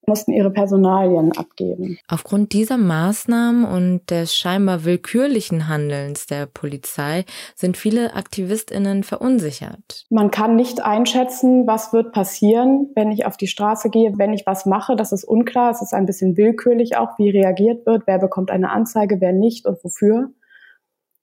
mussten 0.06 0.32
ihre 0.32 0.50
Personalien 0.50 1.32
abgeben. 1.36 1.98
Aufgrund 2.08 2.52
dieser 2.52 2.76
Maßnahmen 2.76 3.64
und 3.64 4.10
des 4.10 4.36
scheinbar 4.36 4.84
willkürlichen 4.84 5.68
Handelns 5.68 6.26
der 6.26 6.46
Polizei 6.46 7.24
sind 7.56 7.76
viele 7.76 8.14
Aktivistinnen 8.14 9.02
verunsichert. 9.02 10.04
Man 10.10 10.30
kann 10.30 10.54
nicht 10.54 10.84
einschätzen, 10.84 11.66
was 11.66 11.92
wird 11.92 12.12
passieren, 12.12 12.90
wenn 12.94 13.10
ich 13.10 13.26
auf 13.26 13.36
die 13.36 13.48
Straße 13.48 13.90
gehe, 13.90 14.12
wenn 14.16 14.32
ich 14.32 14.44
was 14.46 14.64
mache. 14.64 14.94
Das 14.94 15.10
ist 15.10 15.24
unklar. 15.24 15.72
Es 15.72 15.82
ist 15.82 15.92
ein 15.92 16.06
bisschen 16.06 16.36
willkürlich 16.36 16.96
auch, 16.96 17.18
wie 17.18 17.30
reagiert 17.30 17.84
wird, 17.84 18.04
wer 18.06 18.18
bekommt 18.18 18.52
eine 18.52 18.70
Anzeige, 18.70 19.20
wer 19.20 19.32
nicht 19.32 19.66
und 19.66 19.82
wofür. 19.82 20.30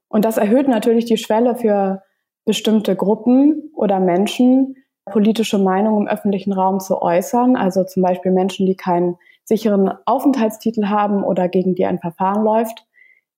Und 0.09 0.25
das 0.25 0.37
erhöht 0.37 0.67
natürlich 0.67 1.05
die 1.05 1.17
Schwelle 1.17 1.55
für 1.55 2.01
bestimmte 2.45 2.95
Gruppen 2.95 3.71
oder 3.75 3.99
Menschen, 3.99 4.75
politische 5.05 5.57
Meinung 5.57 6.01
im 6.01 6.07
öffentlichen 6.07 6.51
Raum 6.51 6.79
zu 6.79 7.01
äußern. 7.01 7.55
Also 7.55 7.83
zum 7.83 8.03
Beispiel 8.03 8.31
Menschen, 8.31 8.65
die 8.65 8.75
keinen 8.75 9.17
sicheren 9.43 9.91
Aufenthaltstitel 10.05 10.87
haben 10.87 11.23
oder 11.23 11.47
gegen 11.47 11.75
die 11.75 11.85
ein 11.85 11.99
Verfahren 11.99 12.43
läuft. 12.43 12.85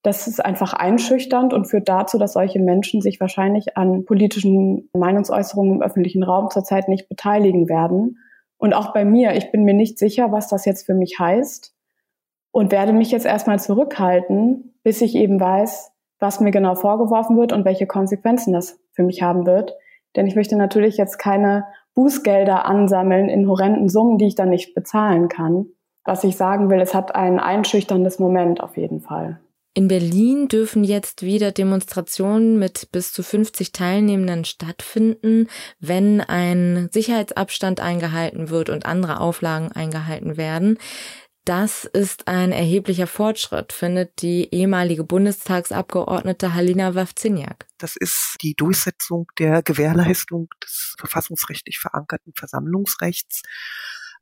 Das 0.03 0.27
ist 0.27 0.43
einfach 0.43 0.73
einschüchternd 0.73 1.53
und 1.53 1.65
führt 1.65 1.87
dazu, 1.87 2.17
dass 2.17 2.33
solche 2.33 2.59
Menschen 2.59 3.01
sich 3.01 3.19
wahrscheinlich 3.19 3.77
an 3.77 4.05
politischen 4.05 4.89
Meinungsäußerungen 4.93 5.75
im 5.75 5.81
öffentlichen 5.81 6.23
Raum 6.23 6.49
zurzeit 6.49 6.89
nicht 6.89 7.07
beteiligen 7.07 7.69
werden. 7.69 8.17
Und 8.57 8.73
auch 8.73 8.93
bei 8.93 9.05
mir, 9.05 9.35
ich 9.35 9.51
bin 9.51 9.63
mir 9.63 9.73
nicht 9.73 9.99
sicher, 9.99 10.31
was 10.31 10.47
das 10.47 10.65
jetzt 10.65 10.85
für 10.85 10.93
mich 10.93 11.19
heißt 11.19 11.73
und 12.51 12.71
werde 12.71 12.93
mich 12.93 13.11
jetzt 13.11 13.25
erstmal 13.25 13.59
zurückhalten, 13.59 14.73
bis 14.83 15.01
ich 15.01 15.15
eben 15.15 15.39
weiß, 15.39 15.91
was 16.21 16.39
mir 16.39 16.51
genau 16.51 16.75
vorgeworfen 16.75 17.37
wird 17.37 17.51
und 17.51 17.65
welche 17.65 17.87
Konsequenzen 17.87 18.53
das 18.53 18.79
für 18.93 19.03
mich 19.03 19.21
haben 19.21 19.45
wird. 19.45 19.75
Denn 20.15 20.27
ich 20.27 20.35
möchte 20.35 20.55
natürlich 20.55 20.95
jetzt 20.95 21.17
keine 21.17 21.65
Bußgelder 21.95 22.65
ansammeln 22.65 23.27
in 23.27 23.49
horrenden 23.49 23.89
Summen, 23.89 24.17
die 24.17 24.27
ich 24.27 24.35
dann 24.35 24.49
nicht 24.49 24.73
bezahlen 24.73 25.27
kann. 25.27 25.65
Was 26.05 26.23
ich 26.23 26.37
sagen 26.37 26.69
will, 26.69 26.79
es 26.79 26.93
hat 26.93 27.15
ein 27.15 27.39
einschüchterndes 27.39 28.19
Moment 28.19 28.61
auf 28.61 28.77
jeden 28.77 29.01
Fall. 29.01 29.39
In 29.73 29.87
Berlin 29.87 30.49
dürfen 30.49 30.83
jetzt 30.83 31.21
wieder 31.21 31.51
Demonstrationen 31.51 32.59
mit 32.59 32.89
bis 32.91 33.13
zu 33.13 33.23
50 33.23 33.71
Teilnehmenden 33.71 34.43
stattfinden, 34.43 35.47
wenn 35.79 36.19
ein 36.19 36.89
Sicherheitsabstand 36.91 37.79
eingehalten 37.79 38.49
wird 38.49 38.69
und 38.69 38.85
andere 38.85 39.21
Auflagen 39.21 39.71
eingehalten 39.71 40.35
werden. 40.35 40.77
Das 41.45 41.86
ist 41.86 42.27
ein 42.27 42.51
erheblicher 42.51 43.07
Fortschritt, 43.07 43.74
findet 43.74 44.21
die 44.21 44.53
ehemalige 44.53 45.03
Bundestagsabgeordnete 45.03 46.53
Halina 46.53 46.93
Wawziniak. 46.93 47.65
Das 47.79 47.95
ist 47.95 48.38
die 48.41 48.53
Durchsetzung 48.53 49.25
der 49.39 49.63
Gewährleistung 49.63 50.50
des 50.63 50.95
verfassungsrechtlich 51.00 51.79
verankerten 51.79 52.33
Versammlungsrechts. 52.36 53.41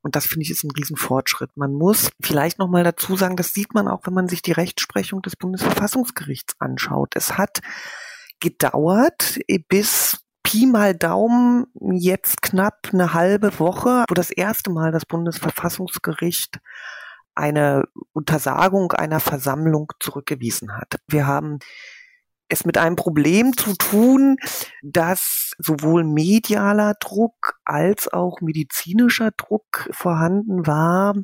Und 0.01 0.15
das 0.15 0.27
finde 0.27 0.43
ich 0.43 0.51
ist 0.51 0.63
ein 0.63 0.71
Riesenfortschritt. 0.71 1.57
Man 1.57 1.73
muss 1.73 2.09
vielleicht 2.21 2.57
nochmal 2.57 2.85
dazu 2.85 3.17
sagen, 3.17 3.35
das 3.35 3.53
sieht 3.53 3.73
man 3.73 3.89
auch, 3.89 4.05
wenn 4.05 4.13
man 4.13 4.29
sich 4.29 4.41
die 4.41 4.53
Rechtsprechung 4.53 5.21
des 5.21 5.35
Bundesverfassungsgerichts 5.35 6.55
anschaut. 6.59 7.15
Es 7.15 7.37
hat 7.37 7.59
gedauert 8.39 9.39
bis 9.67 10.19
Pi 10.43 10.65
mal 10.65 10.95
Daumen 10.95 11.67
jetzt 11.91 12.41
knapp 12.41 12.89
eine 12.93 13.13
halbe 13.13 13.59
Woche, 13.59 14.05
wo 14.09 14.13
das 14.13 14.31
erste 14.31 14.71
Mal 14.71 14.93
das 14.93 15.05
Bundesverfassungsgericht 15.05 16.59
eine 17.35 17.85
Untersagung 18.13 18.91
einer 18.91 19.19
Versammlung 19.19 19.91
zurückgewiesen 19.99 20.75
hat. 20.75 20.99
Wir 21.07 21.27
haben 21.27 21.59
es 22.49 22.65
mit 22.65 22.77
einem 22.77 22.95
Problem 22.95 23.55
zu 23.55 23.75
tun, 23.75 24.37
dass 24.81 25.51
sowohl 25.59 26.03
medialer 26.03 26.95
Druck 26.99 27.59
als 27.63 28.11
auch 28.11 28.41
medizinischer 28.41 29.31
Druck 29.31 29.87
vorhanden 29.91 30.65
war, 30.65 31.15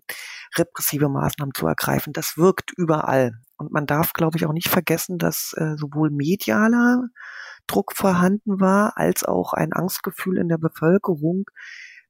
repressive 0.55 1.09
Maßnahmen 1.09 1.53
zu 1.55 1.67
ergreifen. 1.67 2.13
Das 2.13 2.37
wirkt 2.37 2.71
überall. 2.77 3.33
Und 3.57 3.71
man 3.71 3.87
darf, 3.87 4.13
glaube 4.13 4.37
ich, 4.37 4.45
auch 4.45 4.53
nicht 4.53 4.69
vergessen, 4.69 5.17
dass 5.17 5.53
äh, 5.57 5.75
sowohl 5.77 6.11
medialer 6.11 7.07
Druck 7.67 7.93
vorhanden 7.95 8.59
war, 8.59 8.97
als 8.97 9.23
auch 9.23 9.53
ein 9.53 9.73
Angstgefühl 9.73 10.37
in 10.37 10.49
der 10.49 10.59
Bevölkerung, 10.59 11.45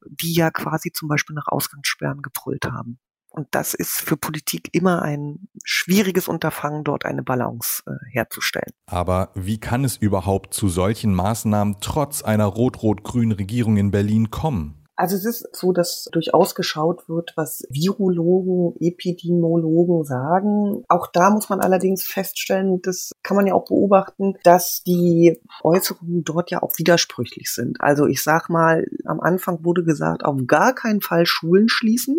die 0.06 0.34
ja 0.34 0.52
quasi 0.52 0.92
zum 0.92 1.08
Beispiel 1.08 1.36
nach 1.36 1.48
Ausgangssperren 1.48 2.22
gebrüllt 2.22 2.66
haben. 2.66 3.00
Und 3.36 3.48
das 3.51 3.74
ist 3.74 4.00
für 4.00 4.15
Politik 4.15 4.70
immer 4.72 5.01
ein 5.01 5.50
schwieriges 5.65 6.30
Unterfangen, 6.30 6.86
dort 6.86 7.04
eine 7.04 7.22
Balance 7.22 7.84
äh, 7.86 7.92
herzustellen. 8.12 8.72
Aber 8.86 9.30
wie 9.36 9.60
kann 9.60 9.84
es 9.84 9.98
überhaupt 9.98 10.54
zu 10.54 10.70
solchen 10.70 11.13
Maßnahmen 11.13 11.77
trotz 11.82 12.22
einer 12.22 12.46
rot-rot-grünen 12.46 13.34
Regierung 13.34 13.75
in 13.75 13.92
Berlin 13.92 14.32
kommen? 14.32 14.86
Also 14.98 15.18
es 15.18 15.25
ist 15.25 15.54
so, 15.54 15.74
dass 15.74 16.08
durchaus 16.13 16.56
geschaut 16.56 17.10
wird, 17.10 17.34
was 17.36 17.63
Virologen, 17.70 18.80
Epidemiologen 18.80 20.06
sagen. 20.06 20.86
Auch 20.88 21.08
da 21.08 21.32
muss 21.32 21.50
man 21.50 21.60
allerdings 21.60 22.06
feststellen, 22.06 22.82
das 22.82 23.12
kann 23.22 23.36
man 23.36 23.46
ja 23.46 23.56
auch 23.56 23.65
beobachten, 23.65 24.36
dass 24.44 24.84
die 24.84 25.42
Äußerungen 25.63 26.24
dort 26.24 26.51
ja 26.51 26.63
auch 26.63 26.72
widersprüchlich 26.77 27.51
sind. 27.51 27.82
Also 27.82 28.06
ich 28.06 28.24
sag 28.24 28.50
mal, 28.50 28.86
am 29.04 29.20
Anfang 29.20 29.65
wurde 29.65 29.84
gesagt, 29.84 30.24
auf 30.24 30.39
gar 30.48 30.74
keinen 30.74 31.01
Fall 31.01 31.25
Schulen 31.25 31.68
schließen. 31.68 32.15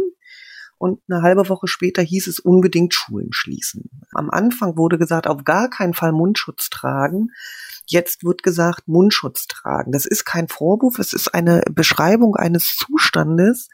Und 0.79 1.01
eine 1.09 1.23
halbe 1.23 1.49
Woche 1.49 1.69
später 1.69 2.03
hieß 2.03 2.27
es 2.27 2.39
unbedingt 2.39 2.95
Schulen 2.95 3.33
schließen. 3.33 3.91
Am 4.13 4.31
Anfang 4.31 4.77
wurde 4.77 4.99
gesagt, 4.99 5.27
auf 5.27 5.45
gar 5.45 5.71
keinen 5.71 5.95
Fall 5.95 6.13
Mundschutz 6.13 6.71
tragen. 6.71 7.31
Jetzt 7.87 8.25
wird 8.25 8.43
gesagt, 8.43 8.89
Mundschutz 8.89 9.47
tragen. 9.47 9.93
Das 9.93 10.07
ist 10.07 10.25
kein 10.25 10.49
Vorwurf, 10.49 10.99
es 10.99 11.13
ist 11.13 11.29
eine 11.35 11.63
Beschreibung 11.71 12.35
eines 12.35 12.77
Zustandes. 12.77 13.69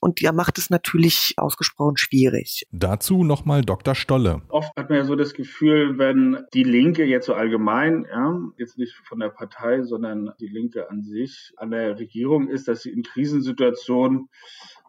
Und 0.00 0.20
der 0.20 0.32
macht 0.32 0.58
es 0.58 0.68
natürlich 0.68 1.34
ausgesprochen 1.38 1.96
schwierig. 1.96 2.66
Dazu 2.72 3.24
nochmal 3.24 3.62
Dr. 3.62 3.94
Stolle. 3.94 4.42
Oft 4.48 4.76
hat 4.76 4.90
man 4.90 4.98
ja 4.98 5.04
so 5.04 5.16
das 5.16 5.32
Gefühl, 5.32 5.96
wenn 5.98 6.44
die 6.52 6.64
Linke 6.64 7.04
jetzt 7.04 7.26
so 7.26 7.32
allgemein, 7.34 8.04
ja, 8.10 8.38
jetzt 8.58 8.76
nicht 8.76 8.94
von 9.08 9.20
der 9.20 9.30
Partei, 9.30 9.82
sondern 9.82 10.32
die 10.40 10.48
Linke 10.48 10.90
an 10.90 11.04
sich 11.04 11.54
an 11.56 11.70
der 11.70 11.98
Regierung 11.98 12.48
ist, 12.48 12.68
dass 12.68 12.82
sie 12.82 12.90
in 12.90 13.02
Krisensituationen 13.02 14.28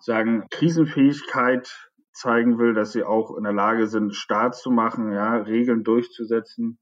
sagen, 0.06 0.48
Krisenfähigkeit 0.52 1.90
zeigen 2.14 2.58
will, 2.60 2.74
dass 2.74 2.94
sie 2.94 3.04
auch 3.04 3.36
in 3.36 3.44
der 3.44 3.54
Lage 3.54 3.88
sind, 3.88 4.16
Staat 4.16 4.56
zu 4.56 4.72
machen, 4.72 5.12
ja, 5.12 5.36
Regeln 5.36 5.84
durchzusetzen 5.84 6.80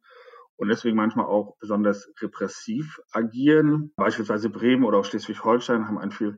und 0.57 0.67
deswegen 0.67 0.95
manchmal 0.95 1.25
auch 1.25 1.57
besonders 1.59 2.11
repressiv 2.21 2.99
agieren. 3.11 3.91
Beispielsweise 3.95 4.49
Bremen 4.49 4.83
oder 4.83 4.99
auch 4.99 5.05
Schleswig-Holstein 5.05 5.87
haben 5.87 5.97
ein 5.97 6.11
viel 6.11 6.37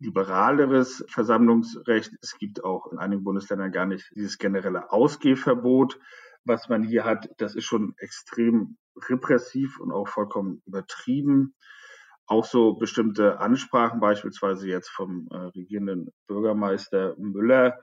liberaleres 0.00 1.04
Versammlungsrecht. 1.08 2.12
Es 2.22 2.36
gibt 2.38 2.64
auch 2.64 2.90
in 2.90 2.98
einigen 2.98 3.24
Bundesländern 3.24 3.70
gar 3.72 3.86
nicht 3.86 4.10
dieses 4.14 4.38
generelle 4.38 4.90
Ausgehverbot. 4.90 5.98
Was 6.44 6.68
man 6.68 6.82
hier 6.82 7.04
hat, 7.04 7.28
das 7.38 7.54
ist 7.54 7.64
schon 7.64 7.94
extrem 7.98 8.78
repressiv 9.08 9.78
und 9.80 9.92
auch 9.92 10.08
vollkommen 10.08 10.62
übertrieben. 10.66 11.54
Auch 12.28 12.44
so 12.44 12.74
bestimmte 12.74 13.40
Ansprachen, 13.40 14.00
beispielsweise 14.00 14.68
jetzt 14.68 14.90
vom 14.90 15.28
äh, 15.30 15.36
regierenden 15.36 16.12
Bürgermeister 16.26 17.14
Müller, 17.18 17.80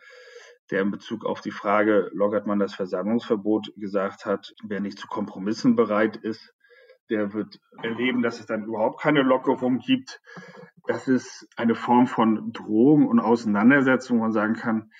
der 0.71 0.81
in 0.81 0.91
Bezug 0.91 1.25
auf 1.25 1.41
die 1.41 1.51
Frage, 1.51 2.09
lockert 2.13 2.47
man 2.47 2.59
das 2.59 2.73
Versammlungsverbot, 2.73 3.73
gesagt 3.75 4.25
hat, 4.25 4.53
wer 4.63 4.79
nicht 4.79 4.99
zu 4.99 5.07
Kompromissen 5.07 5.75
bereit 5.75 6.17
ist, 6.17 6.53
der 7.09 7.33
wird 7.33 7.59
erleben, 7.81 8.21
dass 8.21 8.39
es 8.39 8.45
dann 8.45 8.65
überhaupt 8.65 9.01
keine 9.01 9.21
Lockerung 9.21 9.79
gibt. 9.79 10.21
Das 10.87 11.07
ist 11.07 11.47
eine 11.55 11.75
Form 11.75 12.07
von 12.07 12.51
Drohung 12.51 13.07
und 13.07 13.19
Auseinandersetzung, 13.19 14.17
wo 14.17 14.23
man 14.23 14.31
sagen 14.31 14.53
kann, 14.53 14.91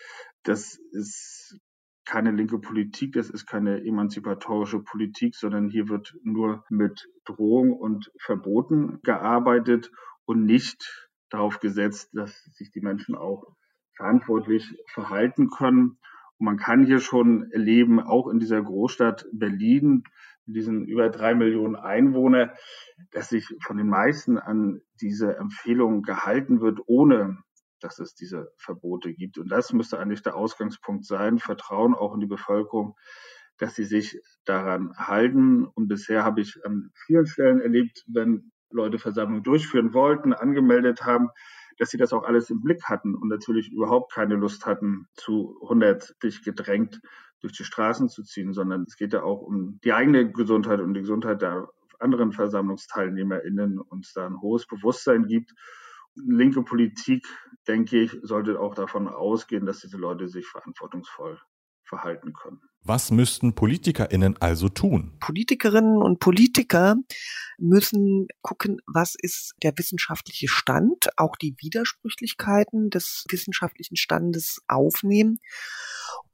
das 0.44 0.80
ist 0.92 1.60
keine 2.06 2.32
linke 2.32 2.60
Politik, 2.60 3.14
das 3.14 3.30
ist 3.30 3.46
keine 3.48 3.84
emanzipatorische 3.84 4.80
Politik, 4.80 5.36
sondern 5.36 5.70
hier 5.70 5.90
wird 5.90 6.16
nur 6.24 6.64
mit 6.70 7.10
Drohung 7.26 7.74
und 7.74 8.12
Verboten 8.20 9.00
gearbeitet 9.04 9.92
und 10.26 10.46
nicht 10.46 11.10
darauf 11.30 11.60
gesetzt, 11.60 12.12
dass 12.14 12.44
sich 12.54 12.72
die 12.72 12.82
Menschen 12.82 13.16
auch 13.16 13.56
verantwortlich 13.96 14.78
verhalten 14.94 15.50
können. 15.50 15.98
Und 16.38 16.46
man 16.46 16.58
kann 16.58 16.86
hier 16.86 17.00
schon 17.00 17.52
erleben, 17.52 18.00
auch 18.00 18.28
in 18.28 18.40
dieser 18.40 18.62
Großstadt 18.62 19.26
Berlin, 19.32 20.04
in 20.46 20.54
diesen 20.54 20.86
über 20.86 21.10
drei 21.10 21.34
Millionen 21.34 21.76
Einwohner, 21.76 22.54
dass 23.12 23.30
sich 23.30 23.48
von 23.62 23.78
den 23.78 23.88
meisten 23.88 24.38
an 24.38 24.82
diese 25.02 25.38
Empfehlungen 25.38 26.04
gehalten 26.04 26.62
wird, 26.62 26.80
ohne 26.86 27.38
dass 27.86 28.00
es 28.00 28.16
diese 28.16 28.52
Verbote 28.58 29.14
gibt. 29.14 29.38
Und 29.38 29.50
das 29.50 29.72
müsste 29.72 30.00
eigentlich 30.00 30.24
der 30.24 30.36
Ausgangspunkt 30.36 31.06
sein, 31.06 31.38
Vertrauen 31.38 31.94
auch 31.94 32.16
in 32.16 32.20
die 32.20 32.26
Bevölkerung, 32.26 32.96
dass 33.58 33.76
sie 33.76 33.86
sich 33.86 34.20
daran 34.44 34.94
halten. 34.98 35.66
Und 35.66 35.88
bisher 35.88 36.24
habe 36.24 36.42
ich 36.42 36.60
an 36.66 36.90
vielen 37.06 37.28
Stellen 37.28 37.62
erlebt, 37.62 38.04
wenn 38.08 38.52
Leute 38.72 38.98
Versammlungen 38.98 39.44
durchführen 39.44 39.94
wollten, 39.94 40.34
angemeldet 40.34 41.06
haben, 41.06 41.30
dass 41.78 41.92
sie 41.92 41.98
das 41.98 42.12
auch 42.12 42.24
alles 42.24 42.50
im 42.50 42.62
Blick 42.62 42.86
hatten 42.86 43.16
und 43.16 43.28
natürlich 43.28 43.72
überhaupt 43.72 44.12
keine 44.12 44.36
Lust 44.36 44.66
hatten, 44.66 45.08
zu 45.14 45.58
100 45.62 46.16
dich 46.24 46.44
gedrängt 46.44 47.02
durch 47.42 47.54
die 47.54 47.64
Straßen 47.64 48.10
zu 48.10 48.24
ziehen, 48.24 48.54
sondern 48.54 48.84
es 48.88 48.96
geht 48.96 49.14
ja 49.14 49.22
auch 49.22 49.42
um 49.42 49.80
die 49.84 49.94
eigene 49.94 50.32
Gesundheit 50.32 50.80
und 50.80 50.96
die 50.96 51.02
Gesundheit 51.02 51.42
der 51.42 51.70
anderen 52.00 52.32
VersammlungsteilnehmerInnen 52.32 53.80
und 53.80 54.06
es 54.06 54.14
da 54.14 54.26
ein 54.26 54.42
hohes 54.42 54.66
Bewusstsein 54.66 55.28
gibt. 55.28 55.54
Linke 56.16 56.64
Politik, 56.64 57.26
denke 57.68 58.02
ich, 58.02 58.18
sollte 58.22 58.60
auch 58.60 58.76
davon 58.76 59.08
ausgehen, 59.08 59.66
dass 59.66 59.80
diese 59.80 59.98
Leute 59.98 60.28
sich 60.28 60.46
verantwortungsvoll 60.48 61.40
verhalten 61.84 62.34
können. 62.34 62.62
Was 62.84 63.10
müssten 63.10 63.56
PolitikerInnen 63.56 64.38
also 64.40 64.70
tun? 64.70 65.18
Politikerinnen 65.20 65.98
und 65.98 66.20
Politiker 66.20 66.96
müssen 67.58 68.28
gucken, 68.42 68.80
was 68.86 69.16
ist 69.20 69.54
der 69.64 69.74
wissenschaftliche 69.76 70.48
Stand, 70.48 71.10
auch 71.18 71.36
die 71.36 71.56
Widersprüchlichkeiten 71.60 72.92
des 72.92 73.26
wissenschaftlichen 73.30 73.96
Standes 73.96 74.62
aufnehmen. 74.68 75.40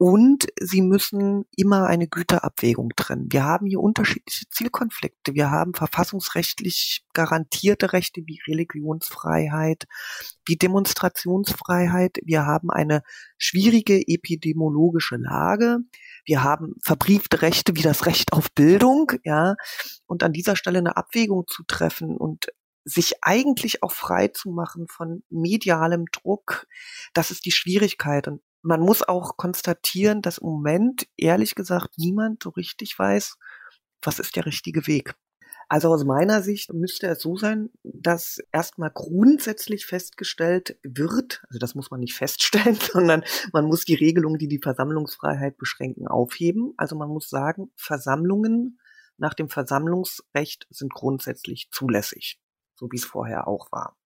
Und 0.04 0.48
sie 0.60 0.82
müssen 0.82 1.44
immer 1.54 1.86
eine 1.86 2.08
Güterabwägung 2.08 2.90
trennen. 2.96 3.28
Wir 3.30 3.44
haben 3.44 3.66
hier 3.66 3.78
unterschiedliche 3.78 4.48
Zielkonflikte. 4.50 5.34
Wir 5.34 5.52
haben 5.52 5.74
verfassungsrechtlich 5.74 7.04
garantierte 7.12 7.92
Rechte 7.92 8.22
wie 8.26 8.40
Religionsfreiheit, 8.48 9.84
wie 10.44 10.56
Demonstrationsfreiheit. 10.56 12.18
Wir 12.24 12.44
haben 12.44 12.68
eine 12.68 13.04
schwierige 13.38 14.02
epidemiologische 14.08 15.18
Lage. 15.18 15.78
Wir 16.24 16.42
haben 16.42 16.74
verbriefte 16.82 17.40
Rechte 17.40 17.76
wie 17.76 17.82
das 17.82 18.04
Recht 18.04 18.32
auf 18.32 18.50
Bildung, 18.50 19.12
ja. 19.22 19.54
Und 20.06 20.24
an 20.24 20.32
dieser 20.32 20.56
Stelle 20.56 20.80
eine 20.80 20.96
Abwägung 20.96 21.44
zu 21.46 21.62
treffen 21.62 22.16
und 22.16 22.46
sich 22.84 23.22
eigentlich 23.22 23.84
auch 23.84 23.92
frei 23.92 24.26
zu 24.26 24.50
machen 24.50 24.88
von 24.88 25.22
medialem 25.30 26.06
Druck, 26.10 26.66
das 27.14 27.30
ist 27.30 27.44
die 27.44 27.52
Schwierigkeit. 27.52 28.26
Und 28.26 28.40
man 28.62 28.80
muss 28.80 29.02
auch 29.02 29.36
konstatieren, 29.36 30.22
dass 30.22 30.38
im 30.38 30.48
Moment, 30.48 31.06
ehrlich 31.16 31.54
gesagt, 31.54 31.98
niemand 31.98 32.42
so 32.42 32.50
richtig 32.50 32.98
weiß, 32.98 33.36
was 34.02 34.18
ist 34.18 34.36
der 34.36 34.46
richtige 34.46 34.86
Weg. 34.86 35.14
Also 35.68 35.88
aus 35.88 36.04
meiner 36.04 36.42
Sicht 36.42 36.72
müsste 36.72 37.06
es 37.06 37.22
so 37.22 37.36
sein, 37.36 37.70
dass 37.82 38.38
erstmal 38.52 38.90
grundsätzlich 38.92 39.86
festgestellt 39.86 40.78
wird, 40.82 41.42
also 41.48 41.58
das 41.58 41.74
muss 41.74 41.90
man 41.90 42.00
nicht 42.00 42.14
feststellen, 42.14 42.76
sondern 42.92 43.24
man 43.52 43.64
muss 43.64 43.84
die 43.84 43.94
Regelungen, 43.94 44.38
die 44.38 44.48
die 44.48 44.60
Versammlungsfreiheit 44.62 45.56
beschränken, 45.56 46.08
aufheben. 46.08 46.74
Also 46.76 46.94
man 46.96 47.08
muss 47.08 47.30
sagen, 47.30 47.72
Versammlungen 47.76 48.78
nach 49.16 49.34
dem 49.34 49.48
Versammlungsrecht 49.48 50.66
sind 50.70 50.92
grundsätzlich 50.92 51.68
zulässig, 51.70 52.38
so 52.74 52.88
wie 52.90 52.96
es 52.96 53.04
vorher 53.04 53.48
auch 53.48 53.72
war 53.72 53.96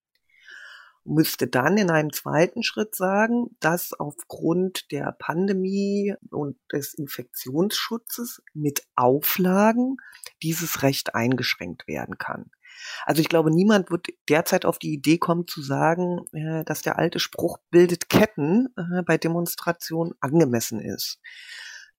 müsste 1.07 1.47
dann 1.47 1.77
in 1.77 1.91
einem 1.91 2.13
zweiten 2.13 2.63
Schritt 2.63 2.95
sagen, 2.95 3.57
dass 3.61 3.93
aufgrund 3.93 4.91
der 4.91 5.15
Pandemie 5.19 6.15
und 6.31 6.57
des 6.73 6.95
Infektionsschutzes 6.95 8.43
mit 8.55 8.83
Auflagen 8.97 9.97
dieses 10.43 10.83
Recht 10.83 11.15
eingeschränkt 11.15 11.87
werden 11.87 12.19
kann. 12.19 12.51
Also 13.05 13.21
ich 13.23 13.29
glaube, 13.29 13.51
niemand 13.51 13.91
wird 13.91 14.09
derzeit 14.29 14.65
auf 14.65 14.79
die 14.79 14.93
Idee 14.93 15.19
kommen 15.19 15.47
zu 15.47 15.63
sagen, 15.63 16.27
äh, 16.33 16.65
dass 16.65 16.83
der 16.83 16.99
alte 16.99 17.21
Spruch 17.21 17.59
bildet 17.71 18.09
Ketten 18.09 18.69
äh, 18.77 19.03
bei 19.03 19.17
Demonstrationen 19.17 20.13
angemessen 20.21 20.81
ist. 20.81 21.19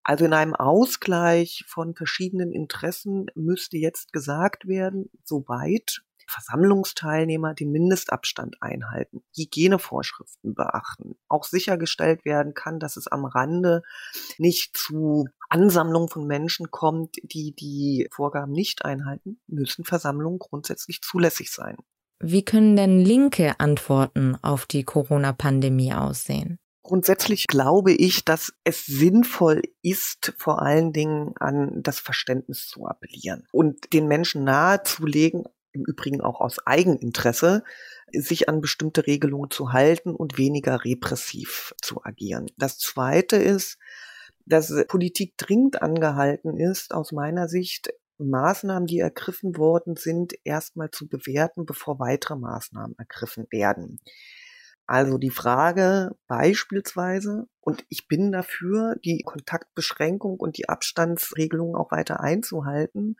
Also 0.04 0.24
in 0.24 0.34
einem 0.34 0.56
Ausgleich 0.56 1.66
von 1.68 1.94
verschiedenen 1.94 2.54
Interessen 2.54 3.26
müsste 3.36 3.78
jetzt 3.78 4.14
gesagt 4.14 4.68
werden, 4.68 5.10
soweit 5.26 6.02
Versammlungsteilnehmer 6.28 7.54
den 7.54 7.72
Mindestabstand 7.72 8.58
einhalten, 8.62 9.24
Hygienevorschriften 9.36 10.54
beachten, 10.54 11.16
auch 11.28 11.44
sichergestellt 11.44 12.26
werden 12.26 12.54
kann, 12.54 12.80
dass 12.80 12.98
es 12.98 13.08
am 13.08 13.26
Rande 13.26 13.82
nicht 14.38 14.78
zu 14.78 15.28
Ansammlungen 15.50 16.10
von 16.10 16.28
Menschen 16.28 16.70
kommt, 16.72 17.16
die 17.24 17.54
die 17.56 18.08
Vorgaben 18.12 18.52
nicht 18.52 18.86
einhalten, 18.86 19.40
müssen 19.48 19.86
Versammlungen 19.86 20.40
grundsätzlich 20.40 21.02
zulässig 21.02 21.52
sein. 21.52 21.78
Wie 22.20 22.44
können 22.44 22.76
denn 22.76 23.00
linke 23.00 23.60
Antworten 23.60 24.36
auf 24.42 24.66
die 24.66 24.84
Corona-Pandemie 24.84 25.94
aussehen? 25.94 26.58
Grundsätzlich 26.88 27.48
glaube 27.48 27.92
ich, 27.92 28.24
dass 28.24 28.54
es 28.64 28.86
sinnvoll 28.86 29.62
ist, 29.82 30.34
vor 30.38 30.62
allen 30.62 30.94
Dingen 30.94 31.34
an 31.38 31.84
das 31.84 32.00
Verständnis 32.00 32.66
zu 32.68 32.86
appellieren 32.86 33.46
und 33.52 33.92
den 33.92 34.08
Menschen 34.08 34.46
nahezulegen, 34.46 35.44
im 35.78 35.86
Übrigen 35.86 36.22
auch 36.22 36.42
aus 36.42 36.58
Eigeninteresse, 36.66 37.64
sich 38.12 38.50
an 38.50 38.62
bestimmte 38.62 39.08
Regelungen 39.08 39.52
zu 39.52 39.74
halten 39.74 40.16
und 40.16 40.38
weniger 40.38 40.84
repressiv 40.84 41.74
zu 41.82 42.04
agieren. 42.04 42.48
Das 42.58 42.78
Zweite 42.78 43.38
ist, 43.38 43.78
dass 44.46 44.74
Politik 44.88 45.38
dringend 45.38 45.82
angehalten 45.82 46.58
ist, 46.58 46.94
aus 46.94 47.12
meiner 47.12 47.50
Sicht 47.50 47.90
Maßnahmen, 48.20 48.88
die 48.88 49.00
ergriffen 49.00 49.58
worden 49.58 49.96
sind, 49.96 50.34
erstmal 50.44 50.90
zu 50.90 51.08
bewerten, 51.08 51.66
bevor 51.66 52.00
weitere 52.00 52.36
Maßnahmen 52.36 52.98
ergriffen 52.98 53.46
werden. 53.52 54.00
Also 54.88 55.18
die 55.18 55.32
Frage 55.32 56.16
beispielsweise, 56.28 57.48
und 57.60 57.86
ich 57.90 58.08
bin 58.08 58.32
dafür, 58.32 58.96
die 59.04 59.22
Kontaktbeschränkung 59.22 60.38
und 60.38 60.58
die 60.58 60.70
Abstandsregelung 60.70 61.76
auch 61.76 61.92
weiter 61.92 62.22
einzuhalten, 62.22 63.18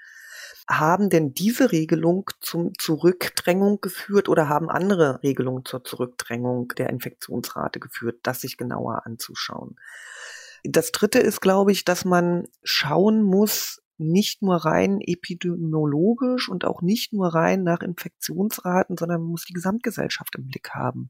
haben 0.70 1.10
denn 1.10 1.34
diese 1.34 1.74
Regelung 1.74 2.30
zum 2.40 2.72
Zurückdrängung 2.80 3.82
geführt 3.82 4.30
oder 4.30 4.48
haben 4.48 4.70
andere 4.70 5.22
Regelungen 5.24 5.66
zur 5.66 5.84
Zurückdrängung 5.84 6.70
der 6.78 6.90
Infektionsrate 6.90 7.82
geführt, 7.82 8.20
das 8.24 8.42
sich 8.42 8.56
genauer 8.56 9.06
anzuschauen? 9.06 9.76
Das 10.64 10.94
dritte 10.94 11.20
ist, 11.20 11.42
glaube 11.42 11.74
ich, 11.74 11.84
dass 11.84 12.06
man 12.06 12.48
schauen 12.64 13.24
muss, 13.24 13.82
nicht 13.98 14.42
nur 14.42 14.58
rein 14.58 15.02
epidemiologisch 15.02 16.50
und 16.50 16.66
auch 16.66 16.82
nicht 16.82 17.14
nur 17.14 17.34
rein 17.34 17.64
nach 17.64 17.82
Infektionsraten, 17.82 18.96
sondern 18.98 19.22
man 19.22 19.32
muss 19.32 19.46
die 19.46 19.54
Gesamtgesellschaft 19.54 20.36
im 20.36 20.48
Blick 20.48 20.70
haben. 20.72 21.10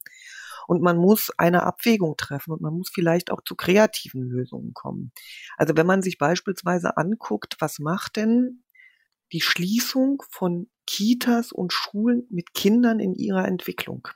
Und 0.67 0.81
man 0.83 0.97
muss 0.97 1.31
eine 1.37 1.63
Abwägung 1.63 2.17
treffen 2.17 2.51
und 2.51 2.61
man 2.61 2.73
muss 2.75 2.89
vielleicht 2.93 3.31
auch 3.31 3.41
zu 3.43 3.55
kreativen 3.55 4.23
Lösungen 4.29 4.73
kommen. 4.73 5.11
Also 5.57 5.75
wenn 5.77 5.87
man 5.87 6.03
sich 6.03 6.17
beispielsweise 6.19 6.97
anguckt, 6.97 7.55
was 7.59 7.79
macht 7.79 8.17
denn 8.17 8.63
die 9.33 9.41
Schließung 9.41 10.23
von 10.29 10.69
Kitas 10.85 11.51
und 11.51 11.73
Schulen 11.73 12.27
mit 12.29 12.53
Kindern 12.53 12.99
in 12.99 13.15
ihrer 13.15 13.47
Entwicklung? 13.47 14.07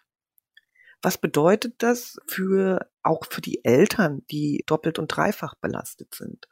Was 1.03 1.17
bedeutet 1.17 1.75
das 1.83 2.17
für 2.27 2.89
auch 3.03 3.25
für 3.29 3.41
die 3.41 3.63
Eltern, 3.65 4.23
die 4.29 4.63
doppelt 4.67 4.99
und 4.99 5.07
dreifach 5.07 5.55
belastet 5.55 6.13
sind? 6.15 6.47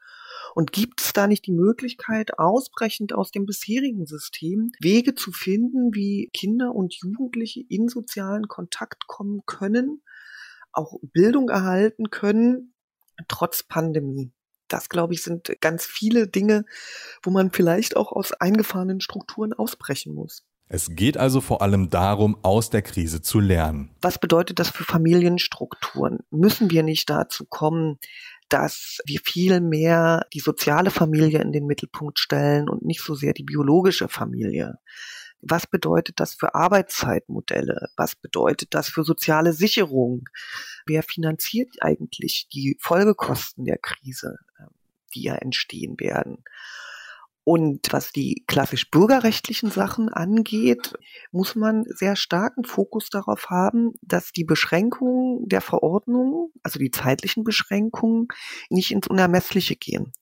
Und 0.55 0.71
gibt 0.71 1.01
es 1.01 1.13
da 1.13 1.27
nicht 1.27 1.45
die 1.45 1.51
Möglichkeit, 1.51 2.39
ausbrechend 2.39 3.13
aus 3.13 3.31
dem 3.31 3.45
bisherigen 3.45 4.05
System 4.05 4.71
Wege 4.79 5.15
zu 5.15 5.31
finden, 5.31 5.93
wie 5.93 6.29
Kinder 6.33 6.73
und 6.73 6.95
Jugendliche 6.95 7.61
in 7.67 7.87
sozialen 7.87 8.47
Kontakt 8.47 9.07
kommen 9.07 9.41
können, 9.45 10.01
auch 10.71 10.99
Bildung 11.01 11.49
erhalten 11.49 12.09
können, 12.09 12.73
trotz 13.27 13.63
Pandemie? 13.63 14.31
Das, 14.67 14.87
glaube 14.89 15.13
ich, 15.13 15.23
sind 15.23 15.51
ganz 15.61 15.85
viele 15.85 16.27
Dinge, 16.27 16.63
wo 17.23 17.31
man 17.31 17.51
vielleicht 17.51 17.97
auch 17.97 18.11
aus 18.11 18.33
eingefahrenen 18.33 19.01
Strukturen 19.01 19.53
ausbrechen 19.53 20.13
muss. 20.13 20.43
Es 20.71 20.91
geht 20.91 21.17
also 21.17 21.41
vor 21.41 21.63
allem 21.63 21.89
darum, 21.89 22.37
aus 22.43 22.69
der 22.69 22.83
Krise 22.83 23.23
zu 23.23 23.39
lernen. 23.39 23.89
Was 24.01 24.19
bedeutet 24.19 24.59
das 24.59 24.69
für 24.69 24.83
Familienstrukturen? 24.83 26.19
Müssen 26.29 26.69
wir 26.69 26.83
nicht 26.83 27.09
dazu 27.09 27.45
kommen, 27.45 27.97
dass 28.49 28.99
wir 29.05 29.19
viel 29.23 29.61
mehr 29.61 30.25
die 30.33 30.39
soziale 30.39 30.91
Familie 30.91 31.41
in 31.41 31.51
den 31.51 31.65
Mittelpunkt 31.65 32.19
stellen 32.19 32.69
und 32.69 32.83
nicht 32.83 33.01
so 33.01 33.15
sehr 33.15 33.33
die 33.33 33.43
biologische 33.43 34.09
Familie? 34.09 34.79
Was 35.41 35.67
bedeutet 35.67 36.19
das 36.19 36.33
für 36.33 36.53
Arbeitszeitmodelle? 36.53 37.89
Was 37.95 38.15
bedeutet 38.15 38.73
das 38.73 38.89
für 38.89 39.03
soziale 39.03 39.53
Sicherung? 39.53 40.27
Wer 40.85 41.01
finanziert 41.03 41.77
eigentlich 41.81 42.49
die 42.53 42.77
Folgekosten 42.79 43.63
der 43.63 43.77
Krise, 43.77 44.37
ähm, 44.59 44.67
die 45.13 45.23
ja 45.23 45.35
entstehen 45.35 45.97
werden? 45.99 46.43
Und 47.51 47.87
was 47.89 48.11
die 48.11 48.43
klassisch 48.45 48.91
bürgerrechtlichen 48.91 49.71
Sachen 49.71 50.07
angeht, 50.09 50.93
muss 51.31 51.55
man 51.55 51.83
sehr 51.87 52.15
starken 52.15 52.63
Fokus 52.63 53.09
darauf 53.09 53.49
haben, 53.49 53.93
dass 54.03 54.31
die 54.31 54.43
Beschränkungen 54.43 55.49
der 55.49 55.61
Verordnung, 55.61 56.51
also 56.61 56.77
die 56.77 56.91
zeitlichen 56.91 57.43
Beschränkungen, 57.43 58.27
nicht 58.69 58.91
ins 58.91 59.07
Unermessliche 59.07 59.75
gehen. 59.75 60.13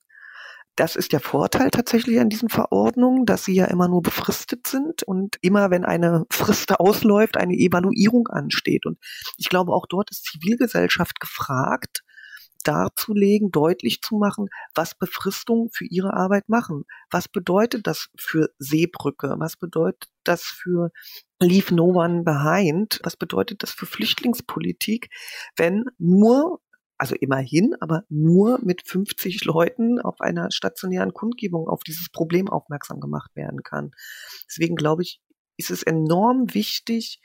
Das 0.77 0.95
ist 0.95 1.11
der 1.11 1.19
Vorteil 1.19 1.69
tatsächlich 1.69 2.17
an 2.21 2.29
diesen 2.29 2.47
Verordnungen, 2.47 3.25
dass 3.25 3.43
sie 3.43 3.55
ja 3.55 3.65
immer 3.65 3.89
nur 3.89 4.01
befristet 4.01 4.65
sind 4.65 5.03
und 5.03 5.35
immer, 5.41 5.69
wenn 5.69 5.83
eine 5.83 6.23
Frist 6.29 6.79
ausläuft, 6.79 7.35
eine 7.35 7.55
Evaluierung 7.55 8.29
ansteht. 8.29 8.85
Und 8.85 8.99
ich 9.35 9.49
glaube, 9.49 9.73
auch 9.73 9.87
dort 9.89 10.11
ist 10.11 10.23
Zivilgesellschaft 10.23 11.19
gefragt, 11.19 12.05
darzulegen, 12.67 13.51
deutlich 13.51 14.01
zu 14.01 14.15
machen, 14.15 14.49
was 14.75 14.95
Befristungen 14.95 15.69
für 15.71 15.85
ihre 15.85 16.13
Arbeit 16.13 16.49
machen. 16.49 16.83
Was 17.09 17.27
bedeutet 17.27 17.87
das 17.87 18.09
für 18.17 18.49
Seebrücke? 18.59 19.35
Was 19.37 19.57
bedeutet 19.57 20.09
das 20.23 20.43
für 20.43 20.91
Leave 21.39 21.73
No 21.73 21.85
One 21.85 22.23
Behind? 22.23 22.99
Was 23.03 23.15
bedeutet 23.15 23.63
das 23.63 23.71
für 23.71 23.85
Flüchtlingspolitik, 23.85 25.09
wenn 25.55 25.85
nur 25.97 26.61
also 26.99 27.15
immerhin, 27.15 27.75
aber 27.79 28.03
nur 28.09 28.59
mit 28.63 28.87
50 28.87 29.45
Leuten 29.45 30.01
auf 30.01 30.19
einer 30.19 30.49
stationären 30.51 31.13
Kundgebung 31.13 31.67
auf 31.67 31.83
dieses 31.83 32.09
Problem 32.09 32.49
aufmerksam 32.49 32.99
gemacht 32.99 33.35
werden 33.35 33.61
kann. 33.61 33.91
Deswegen 34.49 34.75
glaube 34.75 35.03
ich, 35.03 35.21
ist 35.57 35.69
es 35.69 35.83
enorm 35.83 36.53
wichtig, 36.53 37.21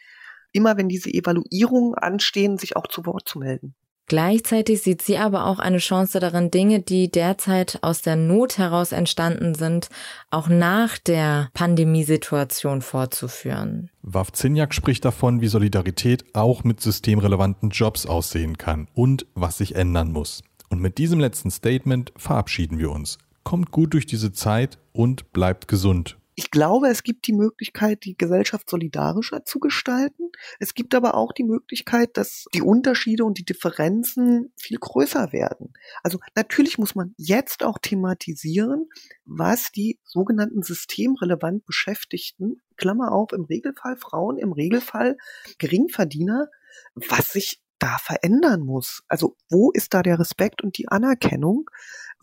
immer 0.52 0.76
wenn 0.76 0.88
diese 0.88 1.10
Evaluierungen 1.10 1.94
anstehen, 1.94 2.58
sich 2.58 2.76
auch 2.76 2.86
zu 2.86 3.06
Wort 3.06 3.26
zu 3.26 3.38
melden. 3.38 3.74
Gleichzeitig 4.12 4.82
sieht 4.82 5.00
sie 5.00 5.16
aber 5.16 5.46
auch 5.46 5.58
eine 5.58 5.78
Chance 5.78 6.20
darin, 6.20 6.50
Dinge, 6.50 6.80
die 6.80 7.10
derzeit 7.10 7.78
aus 7.80 8.02
der 8.02 8.14
Not 8.14 8.58
heraus 8.58 8.92
entstanden 8.92 9.54
sind, 9.54 9.88
auch 10.30 10.48
nach 10.48 10.98
der 10.98 11.48
Pandemiesituation 11.54 12.82
fortzuführen. 12.82 13.88
Wawzinjak 14.02 14.74
spricht 14.74 15.06
davon, 15.06 15.40
wie 15.40 15.46
Solidarität 15.46 16.26
auch 16.34 16.62
mit 16.62 16.82
systemrelevanten 16.82 17.70
Jobs 17.70 18.04
aussehen 18.04 18.58
kann 18.58 18.86
und 18.92 19.24
was 19.34 19.56
sich 19.56 19.76
ändern 19.76 20.12
muss. 20.12 20.42
Und 20.68 20.82
mit 20.82 20.98
diesem 20.98 21.18
letzten 21.18 21.50
Statement 21.50 22.12
verabschieden 22.18 22.78
wir 22.78 22.90
uns. 22.90 23.16
Kommt 23.44 23.70
gut 23.70 23.94
durch 23.94 24.04
diese 24.04 24.30
Zeit 24.30 24.76
und 24.92 25.32
bleibt 25.32 25.68
gesund. 25.68 26.18
Ich 26.34 26.50
glaube, 26.50 26.88
es 26.88 27.02
gibt 27.02 27.26
die 27.26 27.34
Möglichkeit, 27.34 28.04
die 28.04 28.16
Gesellschaft 28.16 28.70
solidarischer 28.70 29.44
zu 29.44 29.58
gestalten. 29.60 30.30
Es 30.58 30.74
gibt 30.74 30.94
aber 30.94 31.14
auch 31.14 31.32
die 31.32 31.44
Möglichkeit, 31.44 32.16
dass 32.16 32.46
die 32.54 32.62
Unterschiede 32.62 33.24
und 33.24 33.38
die 33.38 33.44
Differenzen 33.44 34.52
viel 34.56 34.78
größer 34.78 35.32
werden. 35.32 35.74
Also 36.02 36.18
natürlich 36.34 36.78
muss 36.78 36.94
man 36.94 37.14
jetzt 37.18 37.62
auch 37.62 37.78
thematisieren, 37.78 38.88
was 39.24 39.72
die 39.72 39.98
sogenannten 40.04 40.62
systemrelevant 40.62 41.66
Beschäftigten, 41.66 42.62
Klammer 42.76 43.12
auf, 43.12 43.32
im 43.32 43.44
Regelfall 43.44 43.96
Frauen, 43.96 44.38
im 44.38 44.52
Regelfall 44.52 45.18
Geringverdiener, 45.58 46.48
was 46.94 47.32
sich 47.32 47.60
da 47.78 47.98
verändern 47.98 48.60
muss. 48.60 49.02
Also 49.08 49.36
wo 49.50 49.72
ist 49.72 49.92
da 49.92 50.02
der 50.02 50.18
Respekt 50.18 50.62
und 50.62 50.78
die 50.78 50.88
Anerkennung 50.88 51.68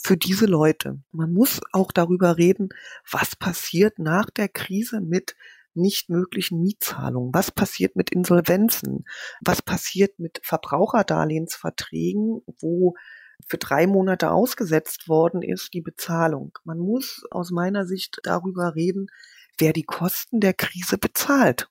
für 0.02 0.18
diese 0.18 0.46
Leute? 0.46 1.00
Man 1.12 1.34
muss 1.34 1.62
auch 1.72 1.92
darüber 1.92 2.38
reden, 2.38 2.70
was 3.10 3.36
passiert 3.36 4.00
nach 4.00 4.30
der 4.30 4.50
Krise 4.50 5.02
mit 5.02 5.36
nicht 5.74 6.10
möglichen 6.10 6.62
Mietzahlungen? 6.62 7.34
Was 7.34 7.52
passiert 7.52 7.96
mit 7.96 8.10
Insolvenzen? 8.10 9.06
Was 9.42 9.62
passiert 9.62 10.20
mit 10.20 10.42
Verbraucherdarlehensverträgen, 10.44 12.42
wo 12.60 12.96
für 13.48 13.58
drei 13.58 13.88
Monate 13.88 14.32
ausgesetzt 14.32 15.08
worden 15.08 15.42
ist, 15.42 15.74
die 15.74 15.82
Bezahlung? 15.82 16.58
Man 16.64 16.80
muss 16.80 17.24
aus 17.32 17.52
meiner 17.52 17.86
Sicht 17.86 18.20
darüber 18.24 18.76
reden, 18.76 19.08
wer 19.58 19.74
die 19.74 19.84
Kosten 19.84 20.40
der 20.40 20.54
Krise 20.54 20.98
bezahlt. 20.98 21.70